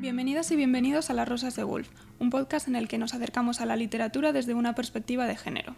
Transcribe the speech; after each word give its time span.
Bienvenidas 0.00 0.48
y 0.52 0.54
bienvenidos 0.54 1.10
a 1.10 1.12
Las 1.12 1.28
Rosas 1.28 1.56
de 1.56 1.64
Wolf, 1.64 1.88
un 2.20 2.30
podcast 2.30 2.68
en 2.68 2.76
el 2.76 2.86
que 2.86 2.98
nos 2.98 3.14
acercamos 3.14 3.60
a 3.60 3.66
la 3.66 3.74
literatura 3.74 4.32
desde 4.32 4.54
una 4.54 4.76
perspectiva 4.76 5.26
de 5.26 5.36
género. 5.36 5.74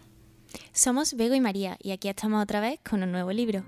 Somos 0.73 1.15
Bego 1.15 1.33
y 1.33 1.41
María 1.41 1.75
y 1.81 1.89
aquí 1.89 2.07
estamos 2.07 2.43
otra 2.43 2.59
vez 2.59 2.79
con 2.87 3.01
un 3.01 3.11
nuevo 3.11 3.31
libro. 3.31 3.63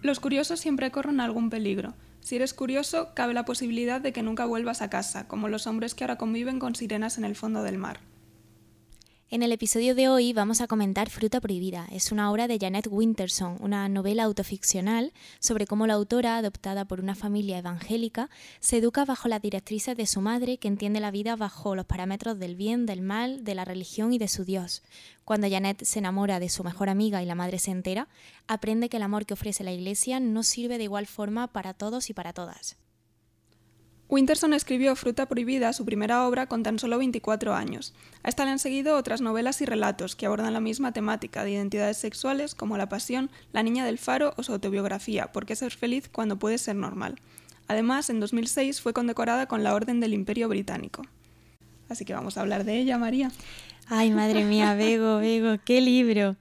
Los 0.00 0.20
curiosos 0.20 0.58
siempre 0.58 0.90
corren 0.90 1.20
algún 1.20 1.50
peligro. 1.50 1.92
Si 2.20 2.36
eres 2.36 2.54
curioso, 2.54 3.10
cabe 3.14 3.34
la 3.34 3.44
posibilidad 3.44 4.00
de 4.00 4.14
que 4.14 4.22
nunca 4.22 4.46
vuelvas 4.46 4.80
a 4.80 4.88
casa, 4.88 5.28
como 5.28 5.48
los 5.48 5.66
hombres 5.66 5.94
que 5.94 6.04
ahora 6.04 6.16
conviven 6.16 6.58
con 6.58 6.74
sirenas 6.74 7.18
en 7.18 7.26
el 7.26 7.36
fondo 7.36 7.62
del 7.62 7.76
mar. 7.76 8.00
En 9.34 9.42
el 9.42 9.50
episodio 9.50 9.96
de 9.96 10.08
hoy 10.08 10.32
vamos 10.32 10.60
a 10.60 10.68
comentar 10.68 11.10
Fruta 11.10 11.40
Prohibida. 11.40 11.88
Es 11.90 12.12
una 12.12 12.30
obra 12.30 12.46
de 12.46 12.56
Janet 12.56 12.86
Winterson, 12.88 13.56
una 13.58 13.88
novela 13.88 14.22
autoficcional 14.22 15.12
sobre 15.40 15.66
cómo 15.66 15.88
la 15.88 15.94
autora, 15.94 16.36
adoptada 16.36 16.84
por 16.84 17.00
una 17.00 17.16
familia 17.16 17.58
evangélica, 17.58 18.30
se 18.60 18.76
educa 18.76 19.04
bajo 19.04 19.26
las 19.26 19.42
directrices 19.42 19.96
de 19.96 20.06
su 20.06 20.20
madre, 20.20 20.58
que 20.58 20.68
entiende 20.68 21.00
la 21.00 21.10
vida 21.10 21.34
bajo 21.34 21.74
los 21.74 21.84
parámetros 21.84 22.38
del 22.38 22.54
bien, 22.54 22.86
del 22.86 23.00
mal, 23.00 23.42
de 23.42 23.56
la 23.56 23.64
religión 23.64 24.12
y 24.12 24.18
de 24.18 24.28
su 24.28 24.44
Dios. 24.44 24.84
Cuando 25.24 25.50
Janet 25.50 25.82
se 25.82 25.98
enamora 25.98 26.38
de 26.38 26.48
su 26.48 26.62
mejor 26.62 26.88
amiga 26.88 27.20
y 27.20 27.26
la 27.26 27.34
madre 27.34 27.58
se 27.58 27.72
entera, 27.72 28.06
aprende 28.46 28.88
que 28.88 28.98
el 28.98 29.02
amor 29.02 29.26
que 29.26 29.34
ofrece 29.34 29.64
la 29.64 29.72
Iglesia 29.72 30.20
no 30.20 30.44
sirve 30.44 30.78
de 30.78 30.84
igual 30.84 31.08
forma 31.08 31.48
para 31.48 31.74
todos 31.74 32.08
y 32.08 32.14
para 32.14 32.34
todas. 32.34 32.76
Winterson 34.08 34.52
escribió 34.52 34.94
Fruta 34.96 35.26
Prohibida, 35.26 35.72
su 35.72 35.84
primera 35.84 36.26
obra, 36.26 36.46
con 36.46 36.62
tan 36.62 36.78
solo 36.78 36.98
24 36.98 37.54
años. 37.54 37.94
A 38.22 38.28
esta 38.28 38.44
le 38.44 38.50
han 38.50 38.58
seguido 38.58 38.96
otras 38.96 39.22
novelas 39.22 39.60
y 39.62 39.64
relatos 39.64 40.14
que 40.14 40.26
abordan 40.26 40.52
la 40.52 40.60
misma 40.60 40.92
temática 40.92 41.42
de 41.42 41.52
identidades 41.52 41.96
sexuales 41.96 42.54
como 42.54 42.76
La 42.76 42.88
Pasión, 42.88 43.30
La 43.52 43.62
Niña 43.62 43.86
del 43.86 43.98
Faro 43.98 44.34
o 44.36 44.42
su 44.42 44.52
autobiografía, 44.52 45.32
¿Por 45.32 45.46
qué 45.46 45.56
ser 45.56 45.72
feliz 45.72 46.08
cuando 46.08 46.38
puedes 46.38 46.60
ser 46.60 46.76
normal? 46.76 47.16
Además, 47.66 48.10
en 48.10 48.20
2006 48.20 48.82
fue 48.82 48.92
condecorada 48.92 49.46
con 49.46 49.64
la 49.64 49.74
Orden 49.74 50.00
del 50.00 50.12
Imperio 50.12 50.48
Británico. 50.48 51.02
Así 51.88 52.04
que 52.04 52.12
vamos 52.12 52.36
a 52.36 52.42
hablar 52.42 52.64
de 52.64 52.78
ella, 52.78 52.98
María. 52.98 53.32
Ay, 53.88 54.10
madre 54.10 54.44
mía, 54.44 54.74
Bego, 54.78 55.18
Bego, 55.18 55.56
qué 55.64 55.80
libro. 55.80 56.36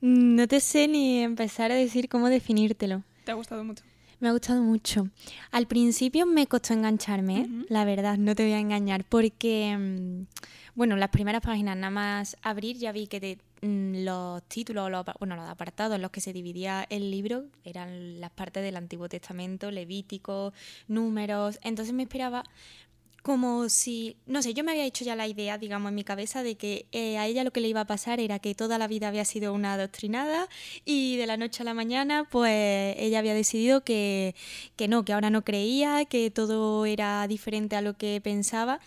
No 0.00 0.48
te 0.48 0.60
sé 0.60 0.88
ni 0.88 1.20
empezar 1.20 1.70
a 1.70 1.74
decir 1.74 2.08
cómo 2.08 2.28
definírtelo. 2.30 3.02
¿Te 3.24 3.32
ha 3.32 3.34
gustado 3.34 3.62
mucho? 3.64 3.84
Me 4.22 4.28
ha 4.28 4.32
gustado 4.32 4.62
mucho. 4.62 5.08
Al 5.50 5.66
principio 5.66 6.26
me 6.26 6.46
costó 6.46 6.74
engancharme, 6.74 7.64
la 7.68 7.84
verdad, 7.84 8.18
no 8.18 8.36
te 8.36 8.44
voy 8.44 8.52
a 8.52 8.60
engañar, 8.60 9.04
porque, 9.04 9.76
mm, 9.76 10.26
bueno, 10.76 10.94
las 10.94 11.08
primeras 11.08 11.42
páginas 11.42 11.76
nada 11.76 11.90
más 11.90 12.36
abrir 12.40 12.76
ya 12.76 12.92
vi 12.92 13.08
que 13.08 13.40
mm, 13.62 14.04
los 14.04 14.44
títulos, 14.44 14.92
los, 14.92 15.04
bueno, 15.18 15.34
los 15.34 15.48
apartados 15.48 15.96
en 15.96 16.02
los 16.02 16.12
que 16.12 16.20
se 16.20 16.32
dividía 16.32 16.86
el 16.88 17.10
libro 17.10 17.46
eran 17.64 18.20
las 18.20 18.30
partes 18.30 18.62
del 18.62 18.76
Antiguo 18.76 19.08
Testamento, 19.08 19.72
Levítico, 19.72 20.52
números, 20.86 21.58
entonces 21.64 21.92
me 21.92 22.04
esperaba 22.04 22.44
como 23.22 23.68
si, 23.68 24.16
no 24.26 24.42
sé, 24.42 24.52
yo 24.52 24.64
me 24.64 24.72
había 24.72 24.84
hecho 24.84 25.04
ya 25.04 25.14
la 25.14 25.28
idea, 25.28 25.56
digamos, 25.56 25.90
en 25.90 25.94
mi 25.94 26.04
cabeza 26.04 26.42
de 26.42 26.56
que 26.56 26.86
eh, 26.92 27.18
a 27.18 27.26
ella 27.26 27.44
lo 27.44 27.52
que 27.52 27.60
le 27.60 27.68
iba 27.68 27.80
a 27.80 27.86
pasar 27.86 28.18
era 28.20 28.40
que 28.40 28.54
toda 28.54 28.78
la 28.78 28.88
vida 28.88 29.08
había 29.08 29.24
sido 29.24 29.52
una 29.52 29.74
adoctrinada 29.74 30.48
y 30.84 31.16
de 31.16 31.26
la 31.26 31.36
noche 31.36 31.62
a 31.62 31.64
la 31.64 31.74
mañana, 31.74 32.28
pues 32.30 32.96
ella 32.98 33.20
había 33.20 33.34
decidido 33.34 33.82
que, 33.84 34.34
que 34.76 34.88
no, 34.88 35.04
que 35.04 35.12
ahora 35.12 35.30
no 35.30 35.44
creía, 35.44 36.04
que 36.04 36.30
todo 36.30 36.84
era 36.84 37.26
diferente 37.28 37.76
a 37.76 37.80
lo 37.80 37.96
que 37.96 38.20
pensaba 38.20 38.80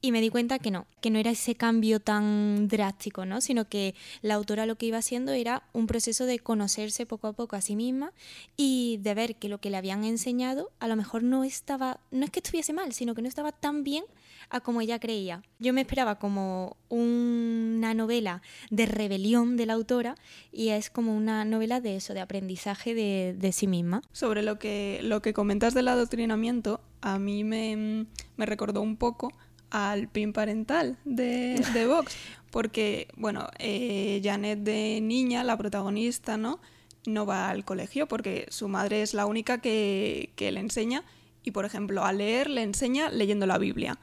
y 0.00 0.12
me 0.12 0.20
di 0.20 0.28
cuenta 0.28 0.58
que 0.58 0.70
no, 0.70 0.86
que 1.00 1.10
no 1.10 1.18
era 1.18 1.30
ese 1.30 1.54
cambio 1.54 2.00
tan 2.00 2.68
drástico, 2.68 3.24
¿no? 3.24 3.40
Sino 3.40 3.68
que 3.68 3.94
la 4.22 4.34
autora 4.34 4.66
lo 4.66 4.76
que 4.76 4.86
iba 4.86 4.98
haciendo 4.98 5.32
era 5.32 5.64
un 5.72 5.86
proceso 5.86 6.26
de 6.26 6.38
conocerse 6.38 7.06
poco 7.06 7.28
a 7.28 7.32
poco 7.32 7.56
a 7.56 7.60
sí 7.60 7.76
misma 7.76 8.12
y 8.56 8.98
de 9.02 9.14
ver 9.14 9.36
que 9.36 9.48
lo 9.48 9.58
que 9.58 9.70
le 9.70 9.76
habían 9.76 10.04
enseñado 10.04 10.70
a 10.80 10.88
lo 10.88 10.96
mejor 10.96 11.22
no 11.22 11.44
estaba, 11.44 12.00
no 12.10 12.24
es 12.24 12.30
que 12.30 12.40
estuviese 12.40 12.72
mal, 12.72 12.92
sino 12.92 13.14
que 13.14 13.22
no 13.22 13.28
estaba 13.28 13.52
tan 13.52 13.84
bien 13.84 14.04
a 14.50 14.60
como 14.60 14.80
ella 14.80 15.00
creía. 15.00 15.42
Yo 15.58 15.72
me 15.72 15.80
esperaba 15.80 16.18
como 16.18 16.76
una 16.88 17.94
novela 17.94 18.42
de 18.70 18.86
rebelión 18.86 19.56
de 19.56 19.66
la 19.66 19.72
autora 19.72 20.14
y 20.52 20.68
es 20.68 20.90
como 20.90 21.16
una 21.16 21.44
novela 21.44 21.80
de 21.80 21.96
eso, 21.96 22.14
de 22.14 22.20
aprendizaje 22.20 22.94
de, 22.94 23.34
de 23.36 23.52
sí 23.52 23.66
misma. 23.66 24.02
Sobre 24.12 24.42
lo 24.42 24.58
que, 24.58 25.00
lo 25.02 25.22
que 25.22 25.32
comentas 25.32 25.74
del 25.74 25.88
adoctrinamiento, 25.88 26.80
a 27.00 27.18
mí 27.18 27.44
me, 27.44 28.06
me 28.36 28.46
recordó 28.46 28.82
un 28.82 28.96
poco 28.96 29.32
al 29.70 30.08
PIN 30.08 30.32
parental 30.32 30.98
de, 31.04 31.62
de 31.74 31.86
Vox, 31.86 32.16
porque, 32.50 33.08
bueno, 33.16 33.48
eh, 33.58 34.20
Janet 34.22 34.60
de 34.60 35.00
niña, 35.00 35.44
la 35.44 35.56
protagonista, 35.56 36.36
¿no? 36.36 36.60
No 37.06 37.26
va 37.26 37.50
al 37.50 37.64
colegio 37.64 38.08
porque 38.08 38.46
su 38.50 38.68
madre 38.68 39.02
es 39.02 39.14
la 39.14 39.26
única 39.26 39.58
que, 39.58 40.30
que 40.36 40.50
le 40.50 40.60
enseña 40.60 41.04
y, 41.42 41.52
por 41.52 41.64
ejemplo, 41.64 42.04
a 42.04 42.12
leer 42.12 42.50
le 42.50 42.62
enseña 42.62 43.10
leyendo 43.10 43.46
la 43.46 43.58
Biblia. 43.58 43.98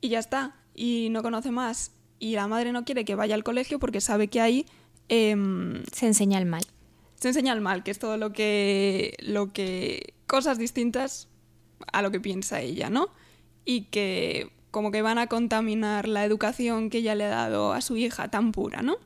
Y 0.00 0.10
ya 0.10 0.18
está, 0.18 0.56
y 0.74 1.08
no 1.10 1.22
conoce 1.22 1.50
más. 1.50 1.92
Y 2.18 2.34
la 2.34 2.46
madre 2.46 2.72
no 2.72 2.84
quiere 2.84 3.04
que 3.04 3.14
vaya 3.14 3.34
al 3.34 3.44
colegio 3.44 3.78
porque 3.78 4.00
sabe 4.00 4.28
que 4.28 4.40
ahí... 4.40 4.66
Em, 5.08 5.82
se 5.92 6.06
enseña 6.06 6.38
el 6.38 6.46
mal. 6.46 6.62
Se 7.16 7.28
enseña 7.28 7.52
el 7.52 7.60
mal, 7.60 7.82
que 7.82 7.90
es 7.90 7.98
todo 7.98 8.16
lo 8.16 8.32
que... 8.32 9.14
lo 9.20 9.52
que 9.52 10.14
cosas 10.26 10.58
distintas 10.58 11.28
a 11.92 12.02
lo 12.02 12.10
que 12.10 12.20
piensa 12.20 12.60
ella, 12.60 12.90
¿no? 12.90 13.08
Y 13.64 13.86
que 13.86 14.52
como 14.70 14.90
que 14.90 15.02
van 15.02 15.18
a 15.18 15.26
contaminar 15.26 16.08
la 16.08 16.24
educación 16.24 16.90
que 16.90 16.98
ella 16.98 17.14
le 17.14 17.24
ha 17.24 17.28
dado 17.28 17.72
a 17.72 17.80
su 17.80 17.96
hija 17.96 18.28
tan 18.28 18.52
pura, 18.52 18.82
¿no? 18.82 18.96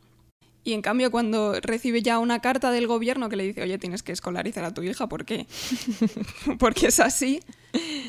Y 0.67 0.73
en 0.73 0.81
cambio, 0.81 1.11
cuando 1.11 1.61
recibe 1.61 2.01
ya 2.01 2.19
una 2.19 2.41
carta 2.41 2.71
del 2.71 2.87
gobierno 2.87 3.29
que 3.29 3.37
le 3.37 3.45
dice, 3.45 3.63
oye, 3.63 3.77
tienes 3.77 4.03
que 4.03 4.13
escolarizar 4.13 4.65
a 4.65 4.73
tu 4.73 4.83
hija, 4.83 5.07
¿por 5.09 5.27
qué? 5.27 5.47
Porque 6.59 6.87
es 6.87 7.01
así. 7.01 7.41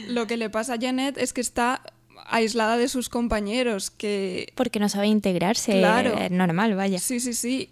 Lo 0.07 0.25
que 0.25 0.37
le 0.37 0.49
pasa 0.49 0.75
a 0.75 0.79
Janet 0.79 1.17
es 1.17 1.33
que 1.33 1.41
está 1.41 1.81
aislada 2.27 2.77
de 2.77 2.87
sus 2.87 3.09
compañeros, 3.09 3.91
que... 3.91 4.53
Porque 4.55 4.79
no 4.79 4.87
sabe 4.87 5.07
integrarse, 5.07 5.73
claro. 5.73 6.17
es 6.17 6.31
normal, 6.31 6.75
vaya. 6.75 6.97
Sí, 6.97 7.19
sí, 7.19 7.33
sí. 7.33 7.69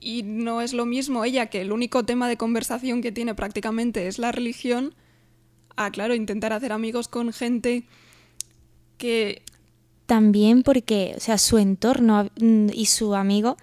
Y 0.00 0.22
no 0.22 0.60
es 0.60 0.74
lo 0.74 0.84
mismo 0.84 1.24
ella, 1.24 1.46
que 1.46 1.62
el 1.62 1.72
único 1.72 2.04
tema 2.04 2.28
de 2.28 2.36
conversación 2.36 3.00
que 3.00 3.12
tiene 3.12 3.34
prácticamente 3.34 4.06
es 4.06 4.18
la 4.18 4.32
religión, 4.32 4.94
a, 5.76 5.90
claro, 5.90 6.14
intentar 6.14 6.52
hacer 6.52 6.72
amigos 6.72 7.08
con 7.08 7.32
gente 7.32 7.84
que... 9.00 9.42
También 10.06 10.64
porque, 10.64 11.14
o 11.16 11.20
sea, 11.20 11.38
su 11.38 11.58
entorno 11.58 12.28
mm, 12.40 12.70
y 12.74 12.86
su 12.86 13.14
amigo 13.14 13.56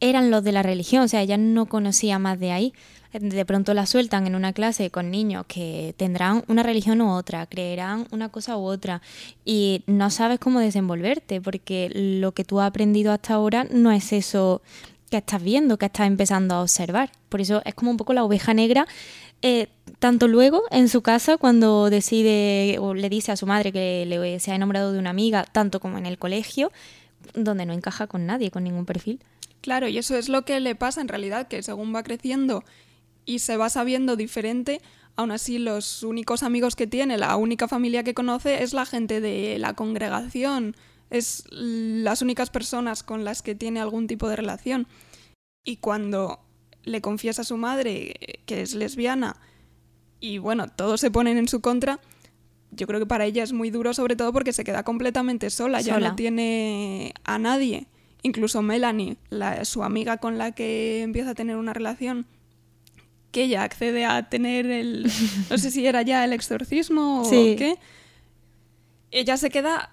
eran 0.00 0.30
los 0.30 0.42
de 0.42 0.50
la 0.52 0.64
religión, 0.64 1.04
o 1.04 1.08
sea, 1.08 1.22
ella 1.22 1.36
no 1.36 1.66
conocía 1.66 2.18
más 2.18 2.38
de 2.40 2.52
ahí. 2.52 2.72
De 3.12 3.44
pronto 3.46 3.72
la 3.74 3.86
sueltan 3.86 4.26
en 4.26 4.34
una 4.34 4.52
clase 4.52 4.90
con 4.90 5.10
niños 5.10 5.46
que 5.46 5.94
tendrán 5.96 6.44
una 6.48 6.62
religión 6.62 7.00
u 7.00 7.10
otra, 7.10 7.46
creerán 7.46 8.06
una 8.10 8.28
cosa 8.28 8.56
u 8.58 8.64
otra 8.64 9.00
y 9.44 9.82
no 9.86 10.10
sabes 10.10 10.38
cómo 10.38 10.60
desenvolverte 10.60 11.40
porque 11.40 11.90
lo 11.94 12.32
que 12.32 12.44
tú 12.44 12.60
has 12.60 12.68
aprendido 12.68 13.12
hasta 13.12 13.34
ahora 13.34 13.64
no 13.70 13.92
es 13.92 14.12
eso 14.12 14.60
que 15.10 15.18
estás 15.18 15.42
viendo, 15.42 15.78
que 15.78 15.86
estás 15.86 16.06
empezando 16.06 16.54
a 16.54 16.62
observar. 16.62 17.10
Por 17.28 17.40
eso 17.40 17.62
es 17.64 17.74
como 17.74 17.90
un 17.90 17.96
poco 17.96 18.12
la 18.12 18.24
oveja 18.24 18.54
negra 18.54 18.86
eh, 19.40 19.68
tanto 20.00 20.26
luego 20.26 20.64
en 20.70 20.88
su 20.88 21.02
casa 21.02 21.36
cuando 21.36 21.90
decide 21.90 22.78
o 22.80 22.94
le 22.94 23.08
dice 23.08 23.30
a 23.30 23.36
su 23.36 23.46
madre 23.46 23.72
que 23.72 24.04
le, 24.04 24.40
se 24.40 24.50
ha 24.50 24.54
enamorado 24.54 24.92
de 24.92 24.98
una 24.98 25.10
amiga, 25.10 25.44
tanto 25.44 25.80
como 25.80 25.98
en 25.98 26.06
el 26.06 26.18
colegio, 26.18 26.72
donde 27.34 27.64
no 27.64 27.72
encaja 27.72 28.06
con 28.06 28.26
nadie, 28.26 28.50
con 28.50 28.64
ningún 28.64 28.84
perfil. 28.84 29.20
Claro, 29.60 29.88
y 29.88 29.98
eso 29.98 30.16
es 30.16 30.28
lo 30.28 30.44
que 30.44 30.60
le 30.60 30.74
pasa 30.74 31.00
en 31.00 31.08
realidad, 31.08 31.48
que 31.48 31.62
según 31.62 31.94
va 31.94 32.02
creciendo 32.02 32.64
y 33.26 33.40
se 33.40 33.56
va 33.56 33.70
sabiendo 33.70 34.16
diferente, 34.16 34.80
aún 35.16 35.30
así 35.30 35.58
los 35.58 36.02
únicos 36.02 36.42
amigos 36.42 36.74
que 36.74 36.86
tiene, 36.86 37.18
la 37.18 37.36
única 37.36 37.68
familia 37.68 38.02
que 38.02 38.14
conoce 38.14 38.62
es 38.62 38.72
la 38.72 38.86
gente 38.86 39.20
de 39.20 39.58
la 39.58 39.74
congregación, 39.74 40.76
es 41.10 41.44
las 41.50 42.22
únicas 42.22 42.50
personas 42.50 43.02
con 43.02 43.24
las 43.24 43.42
que 43.42 43.54
tiene 43.54 43.80
algún 43.80 44.06
tipo 44.06 44.28
de 44.28 44.36
relación. 44.36 44.86
Y 45.68 45.76
cuando 45.76 46.40
le 46.84 47.02
confiesa 47.02 47.42
a 47.42 47.44
su 47.44 47.58
madre 47.58 48.14
que 48.46 48.62
es 48.62 48.74
lesbiana 48.74 49.36
y 50.18 50.38
bueno, 50.38 50.66
todos 50.66 50.98
se 50.98 51.10
ponen 51.10 51.36
en 51.36 51.46
su 51.46 51.60
contra, 51.60 52.00
yo 52.70 52.86
creo 52.86 52.98
que 52.98 53.04
para 53.04 53.26
ella 53.26 53.42
es 53.42 53.52
muy 53.52 53.68
duro, 53.68 53.92
sobre 53.92 54.16
todo 54.16 54.32
porque 54.32 54.54
se 54.54 54.64
queda 54.64 54.82
completamente 54.82 55.50
sola, 55.50 55.82
ya 55.82 56.00
no 56.00 56.16
tiene 56.16 57.12
a 57.24 57.38
nadie. 57.38 57.86
Incluso 58.22 58.62
Melanie, 58.62 59.18
la, 59.28 59.62
su 59.66 59.84
amiga 59.84 60.16
con 60.16 60.38
la 60.38 60.52
que 60.52 61.02
empieza 61.02 61.32
a 61.32 61.34
tener 61.34 61.56
una 61.56 61.74
relación, 61.74 62.24
que 63.30 63.42
ella 63.42 63.62
accede 63.62 64.06
a 64.06 64.30
tener 64.30 64.70
el. 64.70 65.12
No 65.50 65.58
sé 65.58 65.70
si 65.70 65.86
era 65.86 66.00
ya 66.00 66.24
el 66.24 66.32
exorcismo 66.32 67.24
o 67.24 67.30
qué. 67.30 67.76
Ella 69.10 69.36
se 69.36 69.50
queda 69.50 69.92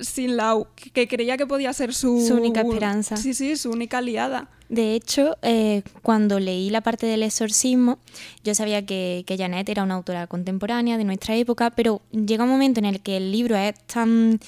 sin 0.00 0.36
la 0.36 0.56
que 0.92 1.08
creía 1.08 1.36
que 1.36 1.46
podía 1.46 1.72
ser 1.72 1.94
su, 1.94 2.24
su 2.26 2.34
única 2.34 2.62
esperanza. 2.62 3.16
Sí, 3.16 3.34
sí, 3.34 3.56
su 3.56 3.70
única 3.70 3.98
aliada. 3.98 4.48
De 4.68 4.94
hecho, 4.94 5.36
eh, 5.42 5.82
cuando 6.02 6.40
leí 6.40 6.70
la 6.70 6.80
parte 6.80 7.06
del 7.06 7.22
exorcismo, 7.22 7.98
yo 8.42 8.54
sabía 8.54 8.86
que, 8.86 9.22
que, 9.26 9.36
Janet 9.36 9.68
era 9.68 9.82
una 9.82 9.94
autora 9.94 10.26
contemporánea 10.26 10.96
de 10.96 11.04
nuestra 11.04 11.36
época, 11.36 11.70
pero 11.70 12.00
llega 12.10 12.44
un 12.44 12.50
momento 12.50 12.80
en 12.80 12.86
el 12.86 13.00
que 13.00 13.18
el 13.18 13.32
libro 13.32 13.54
es 13.56 13.74
tan 13.86 14.40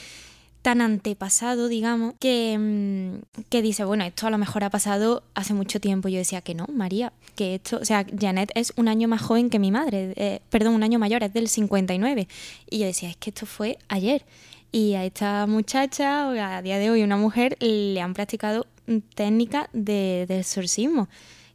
tan 0.65 0.81
antepasado, 0.81 1.69
digamos, 1.69 2.15
que, 2.19 2.57
mm, 2.59 3.43
que 3.51 3.61
dice, 3.61 3.85
bueno, 3.85 4.03
esto 4.05 4.27
a 4.27 4.31
lo 4.31 4.39
mejor 4.39 4.65
ha 4.65 4.71
pasado 4.71 5.23
hace 5.35 5.53
mucho 5.53 5.79
tiempo. 5.79 6.09
Yo 6.09 6.17
decía 6.17 6.41
que 6.41 6.55
no, 6.55 6.67
María, 6.73 7.13
que 7.37 7.57
esto, 7.57 7.77
o 7.83 7.85
sea, 7.85 8.07
Janet 8.19 8.51
es 8.55 8.73
un 8.77 8.89
año 8.89 9.07
más 9.07 9.21
joven 9.21 9.51
que 9.51 9.59
mi 9.59 9.71
madre, 9.71 10.15
eh, 10.17 10.41
perdón, 10.49 10.73
un 10.73 10.83
año 10.83 10.99
mayor, 10.99 11.23
es 11.23 11.35
del 11.35 11.49
59. 11.49 12.29
Y 12.71 12.79
yo 12.79 12.87
decía, 12.87 13.11
es 13.11 13.17
que 13.19 13.29
esto 13.29 13.45
fue 13.45 13.77
ayer. 13.89 14.25
Y 14.75 14.95
a 14.95 15.05
esta 15.05 15.47
muchacha, 15.47 16.31
a 16.31 16.61
día 16.61 16.79
de 16.79 16.91
hoy 16.91 17.05
una 17.05 17.17
mujer, 17.17 17.57
le 17.61 18.01
han 18.01 18.13
practicado 18.13 18.67
técnica 19.15 19.71
de, 19.73 20.25
del 20.27 20.41
exorcismo, 20.41 21.09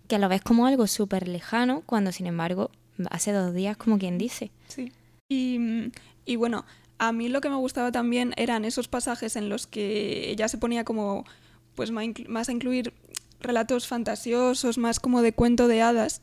que 0.08 0.18
lo 0.20 0.30
ves 0.30 0.42
como 0.42 0.68
algo 0.68 0.88
súper 0.88 1.28
lejano, 1.28 1.84
cuando 1.86 2.14
sin 2.14 2.28
embargo 2.28 2.72
hace 3.10 3.34
dos 3.34 3.54
días, 3.54 3.76
como 3.76 4.00
quien 4.00 4.18
dice. 4.18 4.52
Sí. 4.70 4.94
Y, 5.28 5.92
y 6.24 6.38
bueno, 6.38 6.64
a 6.98 7.12
mí 7.12 7.28
lo 7.28 7.42
que 7.42 7.50
me 7.50 7.58
gustaba 7.58 7.92
también 7.92 8.34
eran 8.38 8.64
esos 8.64 8.88
pasajes 8.88 9.36
en 9.36 9.50
los 9.50 9.68
que 9.68 10.32
ella 10.32 10.48
se 10.48 10.58
ponía 10.58 10.86
como 10.86 11.26
pues 11.76 11.92
más 11.92 12.48
a 12.48 12.52
incluir 12.54 12.94
relatos 13.42 13.86
fantasiosos, 13.86 14.78
más 14.78 15.02
como 15.02 15.22
de 15.22 15.34
cuento 15.34 15.68
de 15.68 15.82
hadas. 15.82 16.22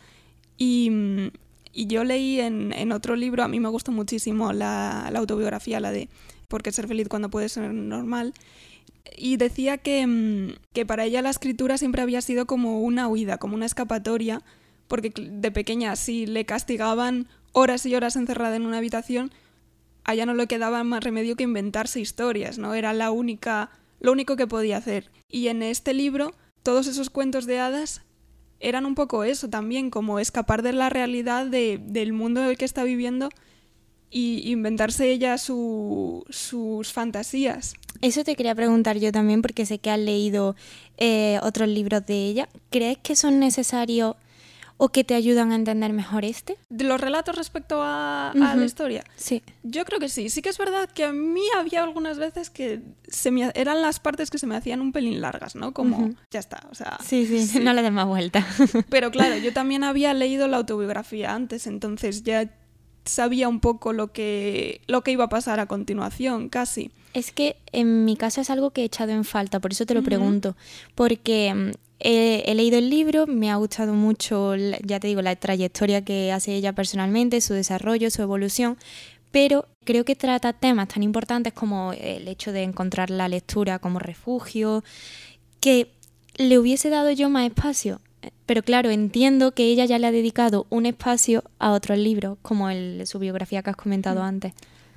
Y, 0.56 1.31
yo 1.75 2.04
leí 2.04 2.40
en, 2.40 2.90
otro 2.90 3.16
libro, 3.16 3.44
a 3.44 3.49
mí 3.49 3.60
me 3.60 3.69
gustó 3.69 3.92
muchísimo 3.92 4.54
la, 4.54 5.08
autobiografía, 5.08 5.78
la 5.78 5.90
de 5.92 6.08
¿Por 6.48 6.62
qué 6.62 6.72
ser 6.72 6.88
feliz 6.88 7.08
cuando 7.08 7.31
puede 7.31 7.48
ser 7.48 7.72
normal? 7.72 8.34
Y 9.16 9.37
decía 9.37 9.78
que, 9.78 10.56
que 10.72 10.87
para 10.87 11.04
ella 11.04 11.22
la 11.22 11.31
escritura 11.31 11.78
siempre 11.78 12.02
había 12.02 12.20
sido 12.20 12.46
como 12.46 12.81
una 12.81 13.08
huida, 13.08 13.38
como 13.38 13.54
una 13.54 13.66
escapatoria, 13.66 14.43
porque 14.88 15.12
de 15.16 15.50
pequeña 15.50 15.96
si 15.96 16.26
le 16.26 16.44
castigaban 16.44 17.28
horas 17.52 17.87
y 17.87 17.94
horas 17.94 18.16
encerrada 18.16 18.56
en 18.56 18.66
una 18.66 18.78
habitación, 18.78 19.32
a 20.04 20.14
ella 20.14 20.26
no 20.26 20.34
le 20.34 20.46
quedaba 20.46 20.84
más 20.84 21.02
remedio 21.02 21.37
que 21.37 21.44
inventarse 21.44 22.00
historias, 22.00 22.58
¿no? 22.58 22.75
Era 22.75 22.92
la 22.92 23.10
única, 23.10 23.70
lo 23.99 24.12
único 24.12 24.37
que 24.37 24.46
podía 24.46 24.76
hacer. 24.76 25.10
Y 25.28 25.49
en 25.49 25.62
este 25.62 25.94
libro, 25.94 26.32
todos 26.62 26.87
esos 26.87 27.10
cuentos 27.10 27.46
de 27.46 27.58
hadas 27.58 28.02
eran 28.60 28.87
un 28.87 28.94
poco 28.94 29.25
eso 29.25 29.49
también, 29.49 29.90
como 29.90 30.19
escapar 30.19 30.62
de 30.62 30.72
la 30.72 30.90
realidad 30.90 31.46
del 31.46 32.12
mundo 32.12 32.42
en 32.42 32.49
el 32.49 32.56
que 32.56 32.64
está 32.64 32.84
viviendo 32.84 33.31
y 34.11 34.50
inventarse 34.50 35.11
ella 35.11 35.37
sus 35.38 36.93
fantasías. 36.93 37.75
Eso 38.03 38.25
te 38.25 38.37
quería 38.37 38.55
preguntar 38.55 38.99
yo 38.99 39.12
también, 39.12 39.43
porque 39.43 39.67
sé 39.67 39.79
que 39.79 39.91
has 39.91 39.99
leído 39.99 40.55
eh, 40.97 41.38
otros 41.43 41.69
libros 41.69 42.05
de 42.06 42.26
ella. 42.26 42.49
¿Crees 42.70 42.99
que 42.99 43.17
son 43.17 43.38
necesarios 43.38 44.17
o 44.79 44.91
que 44.91 45.05
te 45.05 45.14
ayudan 45.14 45.53
a 45.53 45.55
entender 45.55 45.93
mejor 45.93 46.25
este? 46.25 46.58
¿De 46.69 46.85
los 46.85 47.00
relatos 47.00 47.35
respecto 47.35 47.81
a, 47.82 48.32
la 48.35 48.64
historia? 48.64 49.05
Sí. 49.17 49.43
Yo 49.62 49.85
creo 49.85 49.99
que 49.99 50.09
sí. 50.09 50.29
Sí 50.29 50.43
que 50.43 50.50
es 50.50 50.59
verdad 50.59 50.88
que 50.91 51.05
a 51.05 51.12
mí 51.12 51.43
había 51.56 51.82
algunas 51.82 52.19
veces 52.19 52.50
que 52.50 52.82
se 53.09 53.31
me, 53.31 53.50
eran 53.55 53.81
las 53.81 54.00
partes 54.00 54.31
que 54.31 54.38
se 54.38 54.47
me 54.47 54.56
hacían 54.56 54.81
un 54.81 54.93
pelín 54.93 55.20
largas, 55.20 55.56
¿no? 55.56 55.73
Como, 55.73 56.11
ya 56.31 56.41
está, 56.41 56.67
o 56.70 56.75
sea... 56.75 56.99
Sí, 57.02 57.26
sí, 57.26 57.61
no 57.61 57.73
le 57.73 57.82
des 57.82 57.93
más 57.93 58.06
vuelta. 58.06 58.47
Pero 58.91 59.11
claro, 59.11 59.37
yo 59.38 59.52
también 59.52 59.82
había 59.82 60.12
leído 60.12 60.47
la 60.49 60.59
autobiografía 60.59 61.35
antes, 61.35 61.67
entonces 61.67 62.23
ya 62.23 62.50
sabía 63.06 63.49
un 63.49 63.61
poco 63.61 63.93
lo 63.93 64.12
que, 64.12 64.81
lo 64.87 65.03
que 65.03 65.12
iba 65.12 65.25
a 65.25 65.29
pasar 65.29 65.61
a 65.61 65.67
continuación, 65.67 66.49
casi. 66.49 66.91
Es 67.14 67.32
que 67.32 67.56
en 67.73 68.05
mi 68.05 68.17
caso 68.17 68.41
es 68.41 68.50
algo 68.50 68.70
que 68.70 68.82
he 68.82 68.85
echado 68.85 69.12
en 69.12 69.25
falta, 69.25 69.61
por 69.61 69.73
eso 69.73 69.87
te 69.87 69.94
lo 69.94 70.03
pregunto, 70.03 70.55
porque 70.94 71.55
mm, 71.55 71.70
He, 71.99 72.55
leído 72.55 72.79
el 72.79 72.91
libro, 72.91 73.26
me 73.26 73.50
ha 73.50 73.56
gustado 73.56 73.94
mucho, 73.94 74.55
ya 74.55 75.00
te 75.00 75.08
digo, 75.08 75.23
la 75.23 75.35
trayectoria 75.35 76.05
que 76.05 76.31
hace 76.31 76.55
ella 76.55 76.75
personalmente, 76.75 77.41
su 77.41 77.55
desarrollo, 77.55 78.11
su 78.11 78.20
evolución, 78.20 78.76
pero 79.31 79.67
creo 79.85 80.05
que 80.05 80.14
trata 80.14 80.52
temas 80.52 80.88
tan 80.88 81.02
importantes 81.02 81.52
como 81.52 81.93
el 81.94 82.29
hecho 82.29 82.52
de 82.52 82.64
encontrar 82.64 83.11
la 83.11 83.29
lectura 83.29 83.79
como 83.79 83.99
refugio, 83.99 84.85
que 85.61 85.91
le 86.37 86.59
hubiese 86.59 86.91
dado 86.91 87.11
yo 87.12 87.31
más 87.31 87.47
espacio. 87.47 88.00
Pero 88.46 88.62
claro, 88.62 88.90
entiendo 88.90 89.52
que 89.52 89.64
ella 89.64 89.84
ya 89.84 89.99
le 89.99 90.06
ha 90.06 90.12
dedicado 90.12 90.67
un 90.70 90.87
espacio 90.87 91.44
a 91.58 91.73
otros 91.73 91.99
libros, 91.99 92.38
como 92.43 92.70
el, 92.70 93.06
su 93.06 93.19
biografía 93.19 93.62
que 93.62 93.70
has 93.70 93.76
comentado 93.76 94.20
mm. 94.20 94.25
antes. 94.25 94.52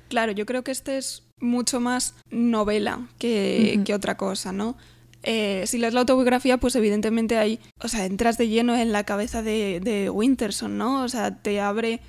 Claro, 0.08 0.32
yo 0.32 0.46
creo 0.46 0.64
que 0.64 0.72
este 0.72 0.98
es 0.98 1.22
mucho 1.38 1.80
más 1.80 2.14
novela 2.30 3.08
que, 3.18 3.80
que 3.84 3.94
otra 3.94 4.16
cosa, 4.16 4.52
¿no? 4.52 4.76
Eh, 5.22 5.64
si 5.66 5.78
lees 5.78 5.92
la 5.92 6.00
autobiografía, 6.00 6.58
pues 6.58 6.76
evidentemente 6.76 7.36
hay, 7.36 7.60
o 7.80 7.88
sea, 7.88 8.06
entras 8.06 8.38
de 8.38 8.48
lleno 8.48 8.74
en 8.74 8.92
la 8.92 9.04
cabeza 9.04 9.42
de, 9.42 10.10
Winterson, 10.10 10.78
¿no? 10.78 11.02
O 11.02 11.08
sea, 11.08 11.42
te 11.42 11.60
abre 11.60 12.00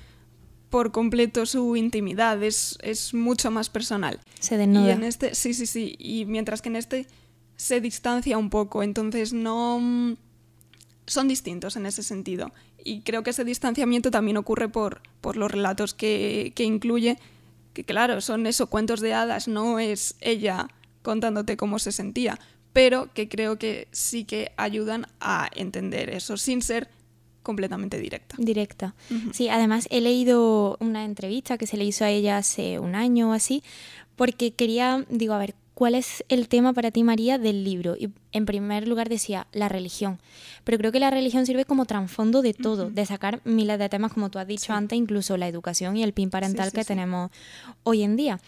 por 0.70 0.92
completo 0.92 1.44
su 1.44 1.76
intimidad, 1.76 2.42
es, 2.42 2.78
es 2.80 3.12
mucho 3.12 3.50
más 3.50 3.68
personal. 3.68 4.20
Se 4.40 4.56
desnuda. 4.56 4.88
Y 4.88 4.90
en 4.92 5.04
este, 5.04 5.34
sí, 5.34 5.52
sí, 5.52 5.66
sí, 5.66 5.94
y 5.98 6.24
mientras 6.24 6.62
que 6.62 6.70
en 6.70 6.76
este 6.76 7.06
se 7.56 7.80
distancia 7.80 8.38
un 8.38 8.50
poco, 8.50 8.82
entonces 8.82 9.32
no... 9.32 10.16
Son 11.12 11.28
distintos 11.28 11.76
en 11.76 11.84
ese 11.84 12.02
sentido. 12.02 12.52
Y 12.82 13.02
creo 13.02 13.22
que 13.22 13.30
ese 13.30 13.44
distanciamiento 13.44 14.10
también 14.10 14.38
ocurre 14.38 14.70
por, 14.70 15.02
por 15.20 15.36
los 15.36 15.50
relatos 15.50 15.92
que, 15.92 16.52
que 16.54 16.64
incluye, 16.64 17.18
que 17.74 17.84
claro, 17.84 18.22
son 18.22 18.46
eso, 18.46 18.68
cuentos 18.68 19.00
de 19.00 19.12
hadas, 19.12 19.46
no 19.46 19.78
es 19.78 20.14
ella 20.22 20.68
contándote 21.02 21.58
cómo 21.58 21.78
se 21.78 21.92
sentía, 21.92 22.38
pero 22.72 23.12
que 23.12 23.28
creo 23.28 23.58
que 23.58 23.88
sí 23.90 24.24
que 24.24 24.52
ayudan 24.56 25.06
a 25.20 25.50
entender 25.54 26.08
eso 26.08 26.38
sin 26.38 26.62
ser 26.62 26.88
completamente 27.42 27.98
directa. 27.98 28.36
Directa. 28.38 28.94
Sí, 29.32 29.50
además 29.50 29.88
he 29.90 30.00
leído 30.00 30.78
una 30.80 31.04
entrevista 31.04 31.58
que 31.58 31.66
se 31.66 31.76
le 31.76 31.84
hizo 31.84 32.06
a 32.06 32.10
ella 32.10 32.38
hace 32.38 32.78
un 32.78 32.94
año 32.94 33.30
o 33.30 33.32
así, 33.34 33.62
porque 34.16 34.54
quería, 34.54 35.04
digo, 35.10 35.34
a 35.34 35.38
ver, 35.38 35.54
¿cuál 35.82 35.96
es 35.96 36.22
el 36.28 36.46
tema 36.46 36.72
para 36.72 36.92
ti, 36.92 37.02
María, 37.02 37.38
del 37.38 37.64
libro? 37.64 37.96
Y 37.98 38.08
en 38.30 38.46
primer 38.46 38.86
lugar 38.86 39.08
decía 39.08 39.48
la 39.50 39.68
religión, 39.68 40.20
pero 40.62 40.78
creo 40.78 40.92
que 40.92 41.00
la 41.00 41.10
religión 41.10 41.44
sirve 41.44 41.64
como 41.64 41.86
trasfondo 41.86 42.40
de 42.40 42.54
todo, 42.54 42.88
de 42.88 43.04
sacar 43.04 43.40
miles 43.42 43.80
de 43.80 43.88
temas, 43.88 44.12
como 44.12 44.30
tú 44.30 44.38
has 44.38 44.46
dicho 44.46 44.72
antes, 44.72 44.96
incluso 44.96 45.36
la 45.36 45.48
educación 45.48 45.96
y 45.96 46.04
el 46.04 46.12
PIN 46.12 46.30
parental 46.30 46.70
que 46.70 46.84
tenemos 46.84 47.32
hoy 47.82 48.04
en 48.04 48.14
día. 48.14 48.38